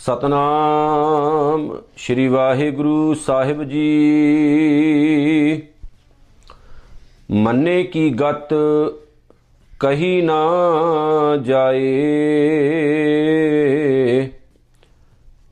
[0.00, 5.62] ਸਤਨਾਮ ਸ਼੍ਰੀ ਵਾਹਿਗੁਰੂ ਸਾਹਿਬ ਜੀ।
[7.30, 8.54] ਮੰਨੇ ਕੀ ਗਤ
[9.80, 10.40] ਕਹੀ ਨਾ
[11.42, 11.90] ਜਾਏ।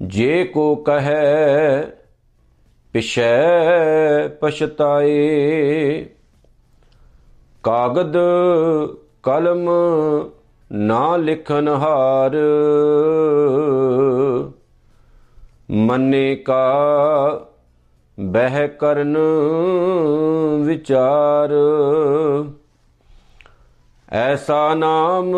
[0.02, 1.82] ਜੇ ਕੋ ਕਹੈ
[2.92, 3.48] ਪਿਛੈ
[4.28, 6.06] ਪਛਤਾਏ।
[7.62, 8.16] ਕਾਗਦ
[9.22, 9.70] ਕਲਮ
[10.72, 12.36] ਨਾ ਲਿਖਨ ਹਾਰ
[15.71, 17.46] ਮੰਨੇ ਕਾ
[18.21, 19.17] ਬਹਿ ਕਰਨ
[20.61, 21.50] ਵਿਚਾਰ।
[24.12, 25.36] ਐਸਾ ਨਾਮ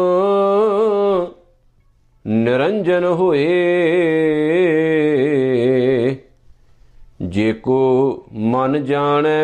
[2.27, 3.47] ਨਿਰੰਜਨ ਹੋਏ,
[7.23, 7.80] ਜੇ ਕੋ
[8.33, 9.41] ਮਨ ਜਾਣੈ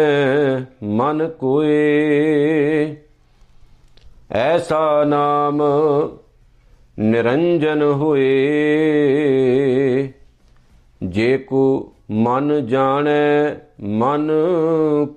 [0.83, 2.97] ਮਨ ਕੋਏ।
[4.31, 5.63] ਐਸਾ ਨਾਮ
[6.99, 8.33] ਨਿਰੰਜਨ ਹੋਏ।
[11.03, 14.31] ਜੇ ਕੋ ਮਨ ਜਾਣੈ, ਮਨ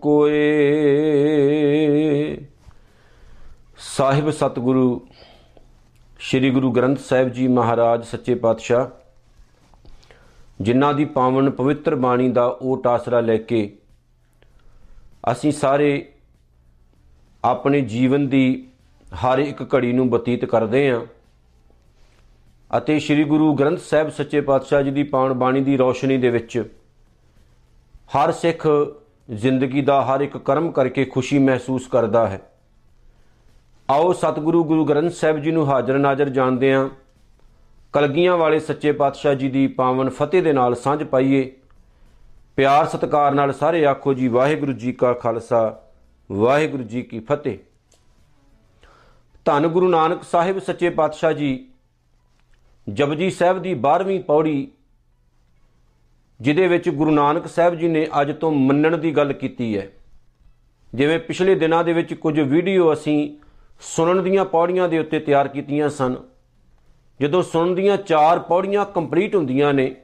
[0.01, 0.39] ਕੋਏ।
[3.77, 5.07] ਸਾਹਿਬ ਸਤਿਗੁਰੂ,
[6.19, 8.87] ਸ੍ਰੀ ਗੁਰੂ ਗ੍ਰੰਥ ਸਾਹਿਬ ਜੀ ਮਹਾਰਾਜ ਸੱਚੇ ਪਾਤਸ਼ਾਹ,
[10.61, 13.77] ਜਿਨ੍ਹਾਂ ਦੀ ਪਾਵਨ ਪਵਿੱਤਰ ਬਾਣੀ ਦਾ ਓਟ ਆਸਰਾ ਲੈ ਕੇ
[15.31, 16.11] ਅਸੀਂ ਸਾਰੇ
[17.43, 18.67] ਆਪਣੇ ਜੀਵਨ ਦੀ
[19.23, 21.01] ਹਰ ਇੱਕ ਘੜੀ ਨੂੰ ਬਤੀਤ ਕਰਦੇ ਹਾਂ
[22.77, 26.73] ਅਤੇ ਸ੍ਰੀ ਗੁਰੂ ਗ੍ਰੰਥ ਸਾਹਿਬ ਸੱਚੇ ਪਾਤਸ਼ਾਹ ਜੀ ਦੀ ਪਾਵਨ ਬਾਣੀ ਦੀ ਰੌਸ਼ਨੀ ਦੇ ਵਿੱਚ
[28.15, 28.67] ਹਰ ਸਿੱਖ
[29.29, 32.41] ਜ਼ਿੰਦਗੀ ਦਾ ਹਰ ਇੱਕ ਕਰਮ ਕਰਕੇ ਖੁਸ਼ੀ ਮਹਿਸੂਸ ਕਰਦਾ ਹੈ।
[33.89, 36.89] ਆਓ ਸਤਿਗੁਰੂ ਗੁਰੂ ਗ੍ਰੰਥ ਸਾਹਿਬ ਜੀ ਨੂੰ ਹਾਜ਼ਰ ਨਾਜ਼ਰ ਜਾਣਦੇ ਹਾਂ।
[37.93, 41.51] ਕਲਗੀਆਂ ਵਾਲੇ ਸੱਚੇ ਪਾਤਸ਼ਾਹ ਜੀ ਦੀ ਪਾਵਨ ਫਤਿਹ ਦੇ ਨਾਲ ਸਾਂਝ ਪਾਈਏ।
[42.55, 45.81] ਪਿਆਰ ਸਤਿਕਾਰ ਨਾਲ ਸਾਰੇ ਆਖੋ ਜੀ, ਵਾਹਿਗੁਰੂ ਜੀ ਕਾ ਖਾਲਸਾ,
[46.31, 47.57] ਵਾਹਿਗੁਰੂ ਜੀ ਕੀ ਫਤਿਹ।
[49.45, 51.68] ਧੰਨ ਗੁਰੂ ਨਾਨਕ ਸਾਹਿਬ ਸੱਚੇ ਪਾਤਸ਼ਾਹ ਜੀ
[52.93, 54.67] ਜਪਜੀ ਸਾਹਿਬ ਦੀ 12ਵੀਂ ਪੌੜੀ,
[56.41, 59.87] ਜਿਹਦੇ ਵਿੱਚ ਗੁਰੂ ਨਾਨਕ ਸਾਹਿਬ ਜੀ ਨੇ ਅੱਜ ਤੋਂ ਮੰਨਣ ਦੀ ਗੱਲ ਕੀਤੀ ਹੈ।
[60.95, 63.37] ਜਿਵੇਂ ਪਿਛਲੇ ਦਿਨਾਂ ਦੇ ਵਿੱਚ ਕੁਝ ਵੀਡੀਓ ਅਸੀਂ
[63.81, 66.15] ਸੁਣਨ ਦੀਆਂ ਪੌੜੀਆਂ ਦੇ ਉੱਤੇ ਤਿਆਰ ਕੀਤੀਆਂ ਸਨ।
[67.19, 69.95] ਜਦੋਂ ਸੁਣਨ ਦੀਆਂ ਚਾਰ ਪੌੜੀਆਂ ਕੰਪਲੀਟ ਹੁੰਦੀਆਂ ਨੇ,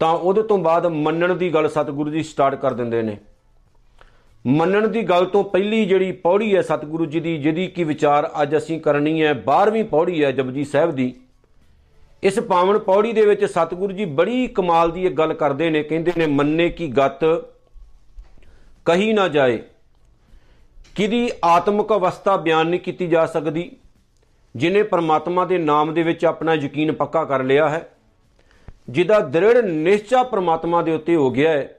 [0.00, 3.16] ਤਾਂ ਉਹਦੇ ਤੋਂ ਬਾਅਦ ਮੰਨਣ ਦੀ ਗੱਲ ਸਤਿਗੁਰੂ ਜੀ ਸਟਾਰਟ ਕਰ ਦਿੰਦੇ ਨੇ।
[4.46, 8.56] ਮੰਨਣ ਦੀ ਗੱਲ ਤੋਂ ਪਹਿਲੀ ਜਿਹੜੀ ਪੌੜੀ ਹੈ ਸਤਿਗੁਰੂ ਜੀ ਦੀ, ਜਿਹਦੀ ਕੀ ਵਿਚਾਰ ਅੱਜ
[8.56, 11.14] ਅਸੀਂ ਕਰਨੀ ਹੈ 12ਵੀਂ ਪੌੜੀ ਹੈ ਜਪਜੀ ਸਾਹਿਬ ਦੀ
[12.24, 16.12] ਇਸ ਪਾਵਨ ਪੌੜੀ ਦੇ ਵਿੱਚ ਸਤਿਗੁਰੂ ਜੀ ਬੜੀ ਕਮਾਲ ਦੀ ਇੱਕ ਗੱਲ ਕਰਦੇ ਨੇ, ਕਹਿੰਦੇ
[16.16, 17.24] ਨੇ, ਮੰਨੇ ਕੀ ਗਤ,
[18.84, 19.58] ਕਹੀ ਨਾ ਜਾਏ।
[20.94, 23.70] ਕਿਦੀ ਆਤਮਿਕ ਅਵਸਥਾ ਬਿਆਨ ਨਹੀਂ ਕੀਤੀ ਜਾ ਸਕਦੀ,
[24.56, 27.88] ਜਿਨੇ ਪਰਮਾਤਮਾ ਦੇ ਨਾਮ ਦੇ ਵਿੱਚ ਆਪਣਾ ਯਕੀਨ ਪੱਕਾ ਕਰ ਲਿਆ ਹੈ।
[28.90, 31.78] ਜਿਹਦਾ ਦ੍ਰਿੜ ਨਿਸ਼ਚਾ ਪਰਮਾਤਮਾ ਦੇ ਉੱਤੇ ਹੋ ਗਿਆ ਹੈ,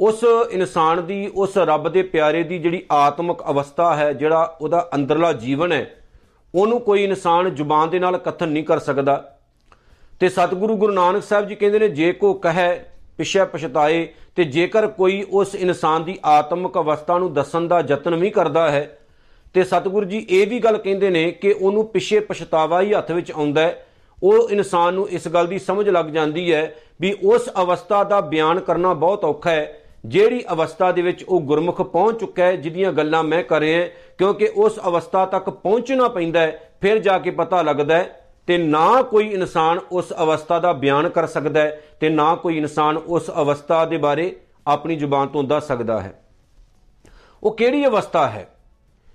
[0.00, 5.32] ਉਸ ਇਨਸਾਨ ਦੀ, ਉਸ ਰੱਬ ਦੇ ਪਿਆਰੇ ਦੀ ਜਿਹੜੀ ਆਤਮਿਕ ਅਵਸਥਾ ਹੈ, ਜਿਹੜਾ ਉਹਦਾ ਅੰਦਰਲਾ
[5.32, 5.84] ਜੀਵਨ ਹੈ,
[6.54, 9.31] ਉਹਨੂੰ ਕੋਈ ਇਨਸਾਨ ਜ਼ੁਬਾਨ ਦੇ ਨਾਲ ਕਥਨ ਨਹੀਂ ਕਰ ਸਕਦਾ।
[10.22, 12.84] ਤੇ ਸਤਿਗੁਰੂ ਗੁਰੂ ਨਾਨਕ ਸਾਹਿਬ ਜੀ ਕਹਿੰਦੇ ਨੇ, ਜੇ ਕੋ ਕਹੈ,
[13.18, 18.30] ਪਿਛੇ ਪਛਤਾਏ, ਤੇ ਜੇਕਰ ਕੋਈ ਉਸ ਇਨਸਾਨ ਦੀ ਆਤਮਿਕ ਅਵਸਥਾ ਨੂੰ ਦੱਸਣ ਦਾ ਯਤਨ ਵੀ
[18.30, 18.98] ਕਰਦਾ ਹੈ,
[19.54, 23.32] ਤੇ ਸਤਿਗੁਰੂ ਜੀ ਇਹ ਵੀ ਗੱਲ ਕਹਿੰਦੇ ਨੇ ਕਿ ਉਹਨੂੰ ਪਿਛੇ ਪਛਤਾਵਾ ਹੀ ਹੱਥ ਵਿੱਚ
[23.32, 23.86] ਆਉਂਦਾ ਹੈ।
[24.22, 28.60] ਉਹ ਇਨਸਾਨ ਨੂੰ ਇਸ ਗੱਲ ਦੀ ਸਮਝ ਲੱਗ ਜਾਂਦੀ ਹੈ ਵੀ ਉਸ ਅਵਸਥਾ ਦਾ ਬਿਆਨ
[28.60, 33.24] ਕਰਨਾ ਬਹੁਤ ਔਖਾ ਹੈ। ਜਿਹੜੀ ਅਵਸਥਾ ਦੇ ਵਿੱਚ ਉਹ ਗੁਰਮੁਖ ਪਹੁੰਚ ਚੁੱਕਾ ਹੈ, ਜਿਹਦੀਆਂ ਗੱਲਾਂ
[33.24, 33.88] ਮੈਂ ਕਰ ਰਿਹਾ
[34.18, 39.02] ਕਿਉਂਕਿ ਉਸ ਅਵਸਥਾ ਤੱਕ ਪਹੁੰਚਣਾ ਪੈਂਦਾ ਹੈ, ਫਿਰ ਜਾ ਕੇ ਪਤਾ ਲੱਗਦਾ ਹੈ ਤੇ ਨਾ
[39.02, 43.84] ਕੋਈ ਇਨਸਾਨ ਉਸ ਅਵਸਥਾ ਦਾ ਬਿਆਨ ਕਰ ਸਕਦਾ ਹੈ ਤੇ ਨਾ ਕੋਈ ਇਨਸਾਨ ਉਸ ਅਵਸਥਾ
[43.84, 44.36] ਦੇ ਬਾਰੇ
[44.66, 46.22] ਆਪਣੀ ਜ਼ੁਬਾਨ ਤੋਂ ਦੱਸ ਸਕਦਾ ਹੈ।
[47.42, 48.48] ਉਹ ਕਿਹੜੀ ਅਵਸਥਾ ਹੈ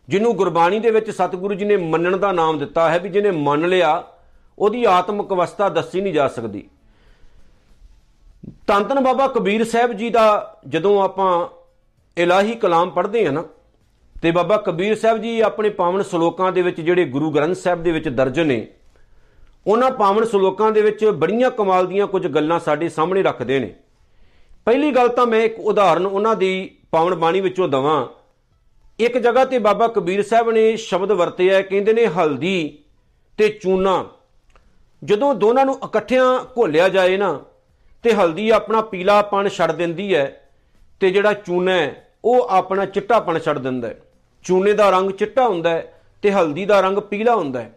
[0.09, 3.67] ਜਿਹਨੂੰ ਗੁਰਬਾਣੀ ਦੇ ਵਿੱਚ ਸਤਿਗੁਰੂ ਜੀ ਨੇ ਮੰਨਣ ਦਾ ਨਾਮ ਦਿੱਤਾ ਹੈ ਵੀ ਜਿਹਨੇ ਮੰਨ
[3.69, 4.03] ਲਿਆ,
[4.59, 6.69] ਉਹਦੀ ਆਤਮਿਕ ਅਵਸਥਾ ਦੱਸੀ ਨਹੀਂ ਜਾ ਸਕਦੀ।
[8.67, 11.47] ਤਨ ਬਾਬਾ ਕਬੀਰ ਸਾਹਿਬ ਜੀ ਦਾ ਜਦੋਂ ਆਪਾਂ
[12.17, 13.43] ਇਲਾਹੀ ਕਲਾਮ ਪੜ੍ਹਦੇ ਹਾਂ ਨਾ,
[14.21, 17.91] ਤੇ ਬਾਬਾ ਕਬੀਰ ਸਾਹਿਬ ਜੀ ਆਪਣੇ ਪਾਵਨ ਸ਼ਲੋਕਾਂ ਦੇ ਵਿੱਚ ਜਿਹੜੇ ਗੁਰੂ ਗ੍ਰੰਥ ਸਾਹਿਬ ਦੇ
[17.91, 18.67] ਵਿੱਚ ਦਰਜ ਨੇ
[19.67, 23.73] ਉਹਨਾਂ ਪਾਵਨ ਸ਼ਲੋਕਾਂ ਦੇ ਵਿੱਚ ਬੜੀਆਂ ਕਮਾਲ ਦੀਆਂ ਕੁਝ ਗੱਲਾਂ ਸਾਡੇ ਸਾਹਮਣੇ ਰੱਖਦੇ ਨੇ।
[24.67, 28.05] ਪਹਿਲੀ ਗੱਲ ਤਾਂ ਮੈਂ ਇੱਕ ਉਦਾਹਰਨ ਉਹਨਾਂ ਦੀ ਪਾਵਨ ਬਾਣੀ ਵਿੱਚੋਂ ਦਵਾਂ।
[28.99, 32.79] ਇੱਕ ਜਗ੍ਹਾ ਤੇ ਬਾਬਾ ਕਬੀਰ ਸਾਹਿਬ ਨੇ ਸ਼ਬਦ ਵਰਤਿਆ ਕਹਿੰਦੇ ਨੇ ਹਲਦੀ
[33.37, 34.03] ਤੇ ਚੂਨਾ।
[35.01, 37.39] ਜਦੋਂ ਦੋਨਾਂ ਨੂੰ ਇਕੱਠਿਆਂ ਘੋਲਿਆ ਜਾਏ ਨਾ,
[38.03, 40.25] ਤੇ ਹਲਦੀ ਆਪਣਾ ਪੀਲਾਪਣ ਛੱਡ ਦਿੰਦੀ ਹੈ
[41.01, 43.99] ਤੇ ਜਿਹੜਾ ਚੂਨਾ ਹੈ, ਉਹ ਆਪਣਾ ਚਿੱਟਾਪਣ ਛੱਡ ਦਿੰਦਾ ਹੈ।
[44.45, 47.71] ਚੂਨੇ ਦਾ ਰੰਗ ਚਿੱਟਾ ਹੁੰਦਾ ਹੈ ਤੇ ਹਲਦੀ ਦਾ ਰੰਗ ਪੀਲਾ ਹੁੰਦਾ ਹੈ।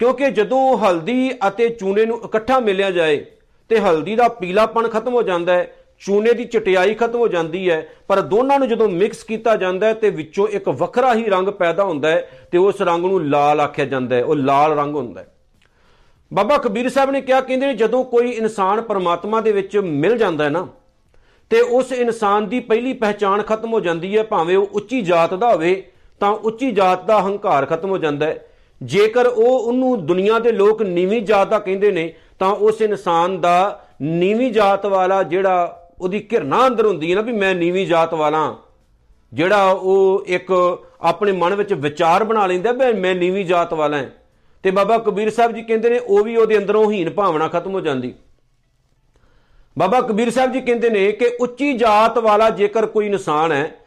[0.00, 3.24] ਕਿਉਂਕਿ ਜਦੋਂ ਹਲਦੀ ਅਤੇ ਚੂਨੇ ਨੂੰ ਇਕੱਠਾ ਮਿਲਿਆ ਜਾਏ
[3.70, 7.86] ਤੇ ਹਲਦੀ ਦਾ ਪੀਲਾਪਣ ਖਤਮ ਹੋ ਜਾਂਦਾ ਹੈ, ਚੂਨੇ ਦੀ ਚਟਿਆਈ ਖਤਮ ਹੋ ਜਾਂਦੀ ਹੈ,
[8.08, 11.84] ਪਰ ਦੋਨਾਂ ਨੂੰ ਜਦੋਂ ਮਿਕਸ ਕੀਤਾ ਜਾਂਦਾ ਹੈ ਤੇ ਵਿੱਚੋਂ ਇੱਕ ਵੱਖਰਾ ਹੀ ਰੰਗ ਪੈਦਾ
[11.84, 15.26] ਹੁੰਦਾ ਹੈ ਤੇ ਉਸ ਰੰਗ ਨੂੰ ਲਾਲ ਆਖਿਆ ਜਾਂਦਾ ਹੈ, ਉਹ ਲਾਲ ਰੰਗ ਹੁੰਦਾ ਹੈ।
[16.32, 20.50] ਬਾਬਾ ਕਬੀਰ ਸਾਹਿਬ ਨੇ ਕਿਹਾ, ਕਹਿੰਦੇ ਜਦੋਂ ਕੋਈ ਇਨਸਾਨ ਪਰਮਾਤਮਾ ਦੇ ਵਿੱਚ ਮਿਲ ਜਾਂਦਾ ਹੈ
[20.50, 20.66] ਨਾ,
[21.50, 25.52] ਤੇ ਉਸ ਇਨਸਾਨ ਦੀ ਪਹਿਲੀ ਪਹਿਚਾਣ ਖਤਮ ਹੋ ਜਾਂਦੀ ਹੈ, ਭਾਵੇਂ ਉਹ ਉੱਚੀ ਜਾਤ ਦਾ
[25.52, 25.82] ਹੋਵੇ,
[26.20, 28.46] ਤਾਂ ਉੱਚੀ ਜਾਤ ਦਾ ਹੰਕਾਰ ਖਤਮ ਹੋ ਜਾਂਦਾ ਹੈ।
[28.82, 33.84] ਜੇਕਰ ਉਹ ਉਹਨੂੰ ਦੁਨੀਆ ਦੇ ਲੋਕ ਨੀਵੀਂ ਜਾਤ ਦਾ ਕਹਿੰਦੇ ਨੇ, ਤਾਂ ਉਸ ਇਨਸਾਨ ਦਾ
[34.02, 38.56] ਨੀਵੀਂ ਜਾਤ ਵਾਲਾ ਜਿਹੜਾ ਉਹਦੀ ਘਿਰਨਾ ਅੰਦਰ ਹੁੰਦੀ ਹੈ ਨਾ ਵੀ ਮੈਂ ਨੀਵੀਂ ਜਾਤ ਵਾਲਾ
[39.32, 44.06] ਜਿਹੜਾ ਉਹ ਇੱਕ ਆਪਣੇ ਮਨ ਵਿੱਚ ਵਿਚਾਰ ਬਣਾ ਲੈਂਦਾ ਵੀ ਮੈਂ ਨੀਵੀਂ ਜਾਤ ਵਾਲਾ ਹਾਂ।
[44.62, 47.80] ਤੇ ਬਾਬਾ ਕਬੀਰ ਸਾਹਿਬ ਜੀ ਕਹਿੰਦੇ ਨੇ, ਉਹ ਵੀ ਉਹਦੇ ਅੰਦਰੋਂ ਹੀਨ ਭਾਵਨਾ ਖਤਮ ਹੋ
[47.80, 48.14] ਜਾਂਦੀ।
[49.78, 53.79] ਬਾਬਾ ਕਬੀਰ ਸਾਹਿਬ ਜੀ ਕਹਿੰਦੇ ਨੇ ਕਿ ਉੱਚੀ ਜਾਤ ਵਾਲਾ ਜੇਕਰ ਕੋਈ ਇਨਸਾਨ ਹੈ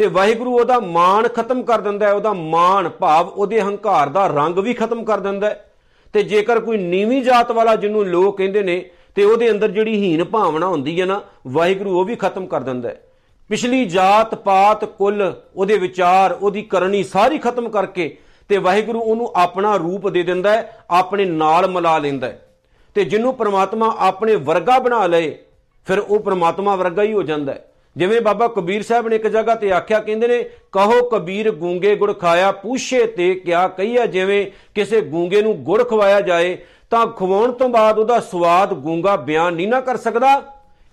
[0.00, 4.58] ਤੇ ਵਾਹਿਗੁਰੂ ਉਹਦਾ ਮਾਣ ਖਤਮ ਕਰ ਦਿੰਦਾ ਹੈ, ਉਹਦਾ ਮਾਣ ਭਾਵ ਉਹਦੇ ਹੰਕਾਰ ਦਾ ਰੰਗ
[4.58, 5.72] ਵੀ ਖਤਮ ਕਰ ਦਿੰਦਾ ਹੈ।
[6.12, 10.24] ਤੇ ਜੇਕਰ ਕੋਈ ਨੀਵੀਂ ਜਾਤ ਵਾਲਾ ਜਿਹਨੂੰ ਲੋਕ ਕਹਿੰਦੇ ਨੇ ਤੇ ਉਹਦੇ ਅੰਦਰ ਜਿਹੜੀ ਹੀਨ
[10.24, 13.02] ਭਾਵਨਾ ਹੁੰਦੀ ਹੈ ਨਾ, ਵਾਹਿਗੁਰੂ ਉਹ ਵੀ ਖਤਮ ਕਰ ਦਿੰਦਾ ਹੈ।
[13.48, 18.18] ਪਿਛਲੀ ਜਾਤ ਪਾਤ ਕੁੱਲ ਉਹਦੇ ਵਿਚਾਰ, ਉਹਦੀ ਕਰਨੀ ਸਾਰੀ ਖਤਮ ਕਰਕੇ
[18.48, 22.48] ਤੇ ਵਾਹਿਗੁਰੂ ਉਹਨੂੰ ਆਪਣਾ ਰੂਪ ਦੇ ਦਿੰਦਾ ਹੈ, ਆਪਣੇ ਨਾਲ ਮਿਲਾ ਲੈਂਦਾ ਹੈ।
[22.94, 25.38] ਤੇ ਜਿਹਨੂੰ ਪ੍ਰਮਾਤਮਾ ਆਪਣੇ ਵਰਗਾ ਬਣਾ ਲਏ,
[25.86, 29.54] ਫਿਰ ਉਹ ਪ੍ਰਮਾਤਮਾ ਵਰਗਾ ਹੀ ਹੋ ਜਾਂਦਾ ਹੈ। ਜਿਵੇਂ ਬਾਬਾ ਕਬੀਰ ਸਾਹਿਬ ਨੇ ਇੱਕ ਜਗ੍ਹਾ
[29.54, 35.00] ਤੇ ਆਖਿਆ, ਕਹਿੰਦੇ ਨੇ, ਕਹੋ ਕਬੀਰ ਗੂੰਗੇ ਗੁੜ ਖਾਇਆ, ਪੂਛੇ ਤੇ ਕਿਆ ਕਹੀਆ ਜਿਵੇਂ ਕਿਸੇ
[35.00, 36.58] ਗੂੰਗੇ ਨੂੰ ਗੁੜ ਖਵਾਇਆ ਜਾਏ,
[36.90, 40.42] ਤਾਂ ਖਵਾਉਣ ਤੋਂ ਬਾਅਦ ਉਹਦਾ ਸਵਾਦ ਗੂੰਗਾ ਬਿਆਨ ਨਹੀਂ ਨਾ ਕਰ ਸਕਦਾ।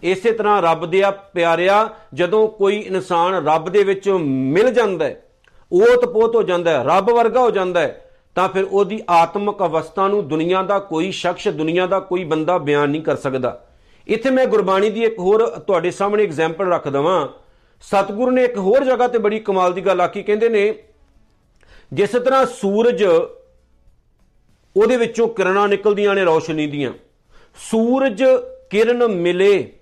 [0.03, 5.23] ਇਸੇ ਤਰ੍ਹਾਂ ਰੱਬ ਦੇ ਆ ਪਿਆਰਿਆ, ਜਦੋਂ ਕੋਈ ਇਨਸਾਨ ਰੱਬ ਦੇ ਵਿੱਚ ਮਿਲ ਜਾਂਦਾ ਹੈ
[5.73, 10.27] ਓਤ-ਪੋਤ ਹੋ ਜਾਂਦਾ ਹੈ, ਰੱਬ ਵਰਗਾ ਹੋ ਜਾਂਦਾ ਹੈ, ਤਾਂ ਫਿਰ ਉਹਦੀ ਆਤਮਿਕ ਅਵਸਥਾ ਨੂੰ
[10.27, 13.66] ਦੁਨੀਆ ਦਾ ਕੋਈ ਸ਼ਖਸ, ਦੁਨੀਆ ਦਾ ਕੋਈ ਬੰਦਾ ਬਿਆਨ ਨਹੀਂ ਕਰ ਸਕਦਾ।
[14.07, 17.27] ਇੱਥੇ ਮੈਂ ਗੁਰਬਾਣੀ ਦੀ ਇੱਕ ਹੋਰ ਤੁਹਾਡੇ ਸਾਹਮਣੇ ਐਗਜ਼ਾਮਪਲ ਰੱਖ ਦਵਾਂ।
[17.81, 20.75] ਸਤਿਗੁਰੂ ਨੇ ਇੱਕ ਹੋਰ ਜਗ੍ਹਾ ਤੇ ਬੜੀ ਕਮਾਲ ਦੀ ਗੱਲ ਆਖੀ, ਕਹਿੰਦੇ ਨੇ,
[21.93, 23.03] ਜਿਸ ਤਰ੍ਹਾਂ ਸੂਰਜ
[24.75, 26.93] ਉਹਦੇ ਵਿੱਚੋਂ ਕਿਰਨਾਂ ਨਿਕਲਦੀਆਂ ਨੇ, ਰੌਸ਼ਨੀ ਦੀਆਂ।
[27.71, 28.23] ਸੂਰਜ
[28.69, 29.73] ਕਿਰਨ ਮਿਲੇ,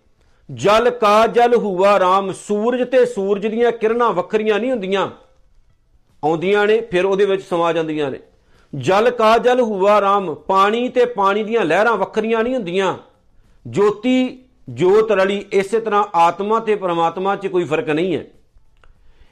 [0.53, 5.11] ਜਲ ਕਾ ਜਲ ਹੁਆ ਰਾਮ, ਸੂਰਜ ਤੇ ਸੂਰਜ ਦੀਆਂ ਕਿਰਨਾਂ ਵੱਖਰੀਆਂ ਨਹੀਂ ਹੁੰਦੀਆਂ।
[6.23, 8.19] ਆਉਂਦੀਆਂ ਨੇ, ਫਿਰ ਉਹਦੇ ਵਿੱਚ ਸਮਾ ਜਾਂਦੀਆਂ ਨੇ।
[8.75, 12.97] ਜਲ ਕਾ ਜਲ ਹੁਆ ਰਾਮ, ਪਾਣੀ ਤੇ ਪਾਣੀ ਦੀਆਂ ਲਹਿਰਾਂ ਵੱਖਰੀਆਂ ਨਹੀਂ ਹੁੰਦੀਆਂ।
[13.67, 18.25] ਜੋਤੀ, ਜੋਤ ਰਲੀ, ਇਸੇ ਤਰ੍ਹਾਂ ਆਤਮਾ ਤੇ ਪ੍ਰਮਾਤਮਾ 'ਚ ਕੋਈ ਫ਼ਰਕ ਨਹੀਂ ਹੈ।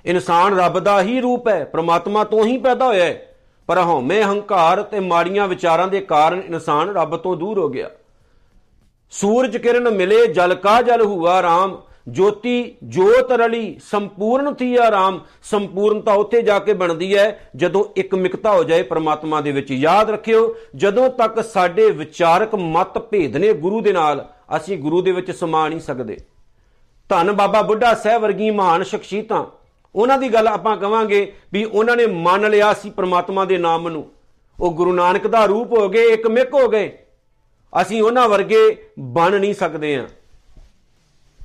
[0.06, 3.36] ਇਨਸਾਨ ਰੱਬ ਦਾ ਹੀ ਰੂਪ ਹੈ, ਪ੍ਰਮਾਤਮਾ ਤੋਂ ਹੀ ਪੈਦਾ ਹੋਇਆ ਹੈ।
[3.68, 7.90] ਪਰ ਹਉਮੈ ਹੰਕਾਰ ਤੇ ਮਾੜੀਆਂ ਵਿਚਾਰਾਂ ਦੇ ਕਾਰਨ ਇਨਸਾਨ ਰੱਬ ਤੋਂ ਦੂਰ ਹੋ ਗਿਆ।
[9.12, 16.14] ਸੂਰਜ ਕਿਰਨ ਮਿਲੇ, ਜਲ ਕਾ ਜਲ ਹੁਆ, ਰਾਮ ਜੋਤੀ ਜੋਤ ਰਲੀ ਸੰਪੂਰਨ ਥੀ ਆਰਾਮ ਸੰਪੂਰਨਤਾ
[16.14, 20.56] ਉੱਥੇ ਜਾ ਕੇ ਬਣਦੀ ਹੈ, ਜਦੋਂ ਇੱਕ ਮਿਕਤਾ ਹੋ ਜਾਏ ਪ੍ਰਮਾਤਮਾ ਦੇ ਵਿੱਚ। ਯਾਦ ਰੱਖਿਓ,
[20.76, 25.68] ਜਦੋਂ ਤੱਕ ਸਾਡੇ ਵਿਚਾਰਕ ਮਤ ਭੇਦ ਨੇ ਗੁਰੂ ਦੇ ਨਾਲ, ਅਸੀਂ ਗੁਰੂ ਦੇ ਵਿੱਚ ਸਮਾ
[25.70, 26.18] ਨਹੀਂ ਸਕਦੇ।
[27.10, 29.46] ਧੰਨ ਬਾਬਾ ਬੁੱਢਾ ਸਾਹਿਬ ਵਰਗੀ ਮਹਾਨ ਸ਼ਖਸੀਅਤਾਂ।
[29.96, 34.12] ਉਹਨਾਂ ਦੀ ਗੱਲ ਆਪਾਂ ਕਵਾਂਗੇ ਵੀ ਉਹਨਾਂ ਨੇ ਮੰਨ ਲਿਆ ਸੀ ਪ੍ਰਮਾਤਮਾ ਦੇ ਨਾਮ ਨੂੰ।
[34.60, 36.98] ਉਹ ਗੁਰੂ ਨਾਨਕ ਦਾ ਰੂਪ ਹੋ ਗਏ ਇੱਕ ਮਿਕ ਹੋ ਗਏ।
[37.82, 40.08] ਅਸੀਂ ਉਹਨਾਂ ਵਰਗੇ ਬਣ ਨਹੀਂ ਸਕਦੇ ਆ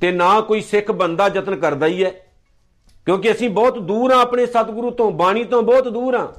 [0.01, 2.11] ਤੇ ਨਾ ਕੋਈ ਸਿੱਖ ਬੰਦਾ ਯਤਨ ਕਰਦਾ ਹੀ ਹੈ।
[3.07, 6.33] ਕਿਉਂਕਿ ਅਸੀਂ ਬਹੁਤ ਦੂਰ ਆ ਆਪਣੇ ਸਤਿਗੁਰੂ ਤੋਂ, ਬਾਣੀ ਤੋਂ ਬਹੁਤ ਦੂਰ ਆ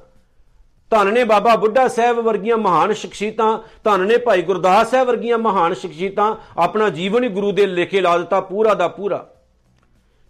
[0.92, 5.74] ਧੰਨ ਨੇ ਬਾਬਾ ਬੁੱਢਾ ਸਾਹਿਬ ਵਰਗੀਆਂ ਮਹਾਨ ਸ਼ਖਸੀਅਤਾਂ, ਧੰਨ ਨੇ ਭਾਈ ਗੁਰਦਾਸ ਸਾਹਿਬ ਵਰਗੀਆਂ ਮਹਾਨ
[5.74, 9.30] ਸ਼ਖਸੀਅਤਾਂ ਆਪਣਾ ਜੀਵਨ ਹੀ ਗੁਰੂ ਦੇ ਲੇਖੇ ਲਾ ਦਿੱਤਾ ਪੂਰਾ ਦਾ ਪੂਰਾ।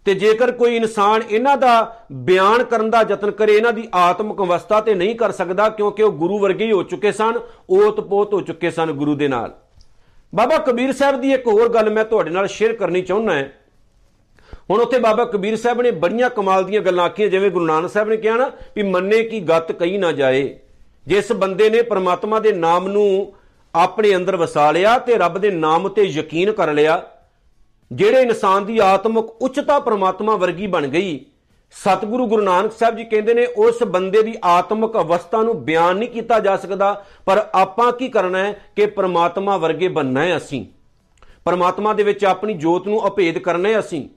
[0.04, 4.80] ਤੇ ਜੇਕਰ ਕੋਈ ਇਨਸਾਨ ਇਹਨਾਂ ਦਾ ਬਿਆਨ ਕਰਨ ਦਾ ਯਤਨ ਕਰੇ, ਇਹਨਾਂ ਦੀ ਆਤਮਿਕ ਅਵਸਥਾ
[4.80, 7.40] ਤੇ ਨਹੀਂ ਕਰ ਸਕਦਾ, ਕਿਉਂਕਿ ਉਹ ਗੁਰੂ ਵਰਗੇ ਹੀ ਹੋ ਚੁੱਕੇ ਸਨ,
[7.70, 9.54] ਓਤ-ਪੋਤ ਹੋ ਚੁੱਕੇ ਸਨ ਗੁਰੂ ਦੇ ਨਾਲ।
[10.32, 13.44] ਬਾਬਾ ਕਬੀਰ ਸਾਹਿਬ ਦੀ ਇੱਕ ਹੋਰ ਗੱਲ ਮੈਂ ਤੁਹਾਡੇ ਨਾਲ ਸ਼ੇਅਰ ਕਰਨੀ ਚਾਹੁੰਦਾ ਹਾਂ।
[14.70, 18.08] ਹੁਣ ਉੱਥੇ ਬਾਬਾ ਕਬੀਰ ਸਾਹਿਬ ਨੇ ਬੜੀਆਂ ਕਮਾਲ ਦੀਆਂ ਗੱਲਾਂ ਆਖੀਆਂ, ਜਿਵੇਂ ਗੁਰੂ ਨਾਨਕ ਸਾਹਿਬ
[18.08, 20.58] ਨੇ ਕਿਹਾ ਨਾ ਵੀ ਮੰਨੇ ਕੀ ਗੱਤ ਕਹੀ ਨਾ ਜਾਏ।
[21.06, 23.32] ਜਿਸ ਬੰਦੇ ਨੇ ਪ੍ਰਮਾਤਮਾ ਦੇ ਨਾਮ ਨੂੰ
[23.74, 27.02] ਆਪਣੇ ਅੰਦਰ ਵਸਾ ਲਿਆ ਤੇ ਰੱਬ ਦੇ ਨਾਮ ਤੇ ਯਕੀਨ ਕਰ ਲਿਆ,
[27.90, 31.18] ਜਿਹੜੇ ਇਨਸਾਨ ਦੀ ਆਤਮਿਕ ਉੱਚਤਾ ਪ੍ਰਮਾਤਮਾ ਵਰਗੀ ਬਣ ਗਈ
[31.72, 36.08] ਸਤਿਗੁਰੂ ਗੁਰੂ ਨਾਨਕ ਸਾਹਿਬ ਜੀ ਕਹਿੰਦੇ ਨੇ, ਉਸ ਬੰਦੇ ਦੀ ਆਤਮਿਕ ਅਵਸਥਾ ਨੂੰ ਬਿਆਨ ਨਹੀਂ
[36.08, 40.66] ਕੀਤਾ ਜਾ ਸਕਦਾ, ਪਰ ਆਪਾਂ ਕੀ ਕਰਨਾ ਹੈ ਕਿ ਪ੍ਰਮਾਤਮਾ ਵਰਗੇ ਬੰਨਣਾ ਹੈ ਅਸੀਂ।
[41.44, 44.08] ਪ੍ਰਮਾਤਮਾ ਦੇ ਵਿੱਚ ਆਪਣੀ ਜੋਤ ਨੂੰ ਅਭੇਦ ਕਰਨਾ ਹੈ ਅਸੀਂ।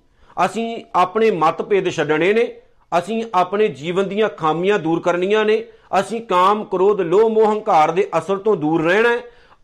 [0.45, 2.61] ਅਸੀਂ ਆਪਣੇ ਮਤਭੇਦ ਛੱਡਣੇ ਨੇ,
[2.97, 5.63] ਅਸੀਂ ਆਪਣੇ ਜੀਵਨ ਦੀਆਂ ਖਾਮੀਆਂ ਦੂਰ ਕਰਨੀਆਂ ਨੇ,
[5.99, 9.19] ਅਸੀਂ ਕਾਮ, ਕ੍ਰੋਧ, ਲੋਭ, ਮੋਹ, ਹੰਕਾਰ ਦੇ ਅਸਰ ਤੋਂ ਦੂਰ ਰਹਿਣਾ ਹੈ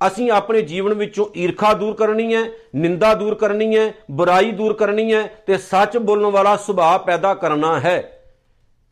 [0.08, 2.44] ਅਸੀਂ ਆਪਣੇ ਜੀਵਨ ਵਿੱਚੋਂ ਈਰਖਾ ਦੂਰ ਕਰਨੀ ਹੈ,
[2.76, 7.80] ਨਿੰਦਾ ਦੂਰ ਕਰਨੀ ਹੈ, ਬੁਰਾਈ ਦੂਰ ਕਰਨੀ ਹੈ ਤੇ ਸੱਚ ਬੋਲਣ ਵਾਲਾ ਸੁਭਾਅ ਪੈਦਾ ਕਰਨਾ
[7.80, 8.22] ਹੈ।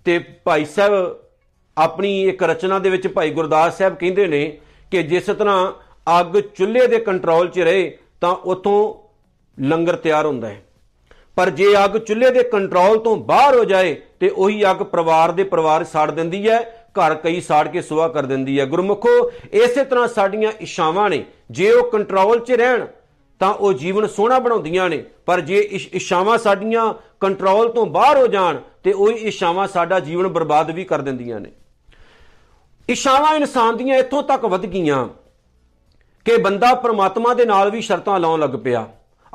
[0.06, 1.20] ਤੇ ਭਾਈ ਸਾਹਿਬ,
[1.78, 4.58] ਆਪਣੀ ਇੱਕ ਰਚਨਾ ਦੇ ਵਿੱਚ ਭਾਈ ਗੁਰਦਾਸ ਸਾਹਿਬ ਕਹਿੰਦੇ ਨੇ
[4.92, 5.72] ਕਿ ਜਿਸ ਤਰ੍ਹਾਂ
[6.20, 8.94] ਅੱਗ ਚੁੱਲ੍ਹੇ ਦੇ ਕੰਟਰੋਲ 'ਚ ਰਹੇ, ਤਾਂ ਉਥੋਂ
[9.62, 10.62] ਲੰਗਰ ਤਿਆਰ ਹੁੰਦਾ ਹੈ।
[11.36, 15.44] ਪਰ ਜੇ ਅੱਗ ਚੁੱਲ੍ਹੇ ਦੇ ਕੰਟਰੋਲ ਤੋਂ ਬਾਹਰ ਹੋ ਜਾਏ, ਤੇ ਉਹੀ ਅੱਗ ਪਰਿਵਾਰ ਦੇ
[15.44, 20.08] ਪਰਿਵਾਰ ਸਾੜ ਦਿੰਦੀ ਹੈ ਘਰ ਕਈ ਸਾੜ ਕੇ ਸੁਆ ਕਰ ਦਿੰਦੀ ਹੈ। ਗੁਰਮੁਖੋ, ਇਸੇ ਤਰ੍ਹਾਂ
[20.08, 22.86] ਸਾਡੀਆਂ ਇਸ਼ਾਵਾਂ ਨੇ। ਜੇ ਉਹ ਕੰਟਰੋਲ 'ਚ ਰਹਿਣ,
[23.39, 25.60] ਤਾਂ ਉਹ ਜੀਵਨ ਸੋਹਣਾ ਬਣਾਉਂਦੀਆਂ ਨੇ। ਪਰ ਜੇ
[25.94, 31.01] ਇਸ਼ਾਵਾਂ ਸਾਡੀਆਂ ਕੰਟਰੋਲ ਤੋਂ ਬਾਹਰ ਹੋ ਜਾਣ, ਤੇ ਉਹੀ ਇਸ਼ਾਵਾਂ ਸਾਡਾ ਜੀਵਨ ਬਰਬਾਦ ਵੀ ਕਰ
[31.01, 31.51] ਦਿੰਦੀਆਂ ਨੇ।
[32.89, 35.08] ਇਸ਼ਾਵਾਂ ਇਨਸਾਨ ਦੀਆਂ ਇੱਥੋਂ ਤੱਕ ਵੱਧ ਗਈਆਂ
[36.25, 38.88] ਕਿ ਬੰਦਾ ਪ੍ਰਮਾਤਮਾ ਦੇ ਨਾਲ ਵੀ ਸ਼ਰਤਾਂ ਲਾਉਣ ਲੱਗ ਪਿਆ।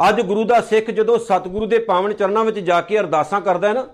[0.08, 3.72] ਅੱਜ ਗੁਰੂ ਦਾ ਸਿੱਖ ਜਦੋਂ ਸਤਿਗੁਰੂ ਦੇ ਪਾਵਨ ਚਰਨਾਂ ਵਿੱਚ ਜਾ ਕੇ ਅਰਦਾਸਾਂ ਕਰਦਾ ਹੈ
[3.72, 3.86] ਨਾ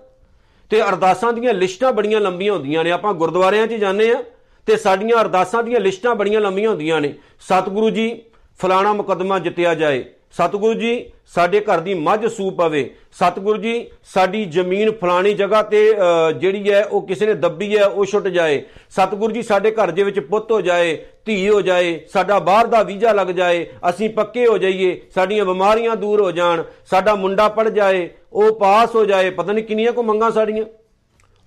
[0.69, 4.23] ਤੇ ਅਰਦਾਸਾਂ ਦੀਆਂ ਲਿਸਟਾਂ ਬੜੀਆਂ ਲੰਬੀਆਂ ਹੁੰਦੀਆਂ ਨੇ। ਆਪਾਂ ਗੁਰਦੁਆਰਿਆਂ 'ਚ ਜਾਂਦੇ ਆ
[4.65, 8.21] ਤੇ ਸਾਡੀਆਂ ਅਰਦਾਸਾਂ ਦੀਆਂ ਲਿਸਟਾਂ ਬੜੀਆਂ ਲੰਬੀਆਂ ਹੁੰਦੀਆਂ ਨੇ। ਸਤਿਗੁਰੂ ਜੀ,
[8.59, 13.73] ਫਲਾਣਾ ਮੁਕਦਮਾ ਜਿੱਤਿਆ ਜਾਏ। ਸਤਿਗੁਰੂ ਜੀ ਸਾਡੇ ਘਰ ਦੀ ਮੱਝ ਸੂ ਪਵੇ। ਸਤਿਗੁਰੂ ਜੀ
[14.13, 18.27] ਸਾਡੀ ਜ਼ਮੀਨ ਫਲਾਣੀ ਜਗ੍ਹਾ ਤੇ ਅ, ਜਿਹੜੀ ਹੈ ਉਹ ਕਿਸੇ ਨੇ ਦੱਬੀ ਹੈ ਉਹ ਛੁੱਟ
[18.27, 22.67] ਜਾਏ। ਸਤਿਗੁਰੂ ਜੀ ਸਾਡੇ ਘਰ ਦੇ ਵਿੱਚ ਪੁੱਤ ਹੋ ਜਾਏ ਧੀ ਹੋ ਜਾਏ ਸਾਡਾ ਬਾਹਰ
[22.67, 27.47] ਦਾ ਵੀਜ਼ਾ ਲੱਗ ਜਾਏ ਅਸੀਂ ਪੱਕੇ ਹੋ ਜਾਈਏ ਸਾਡੀਆਂ ਬਿਮਾਰੀਆਂ ਦੂਰ ਹੋ ਜਾਣ ਸਾਡਾ ਮੁੰਡਾ
[27.49, 30.65] ਪੜ ਜਾਏ ਉਹ ਪਾਸ ਹੋ ਜਾਏ ਪਤਾ ਨਹੀਂ ਕਿੰਨੀਆਂ ਕੋ ਮੰਗਾਂ ਸਾਡੀਆਂ।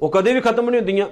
[0.01, 1.07] ਉਹ ਕਦੇ ਵੀ ਖਤਮ ਨਹੀਂ ਹੁੰਦੀਆਂ।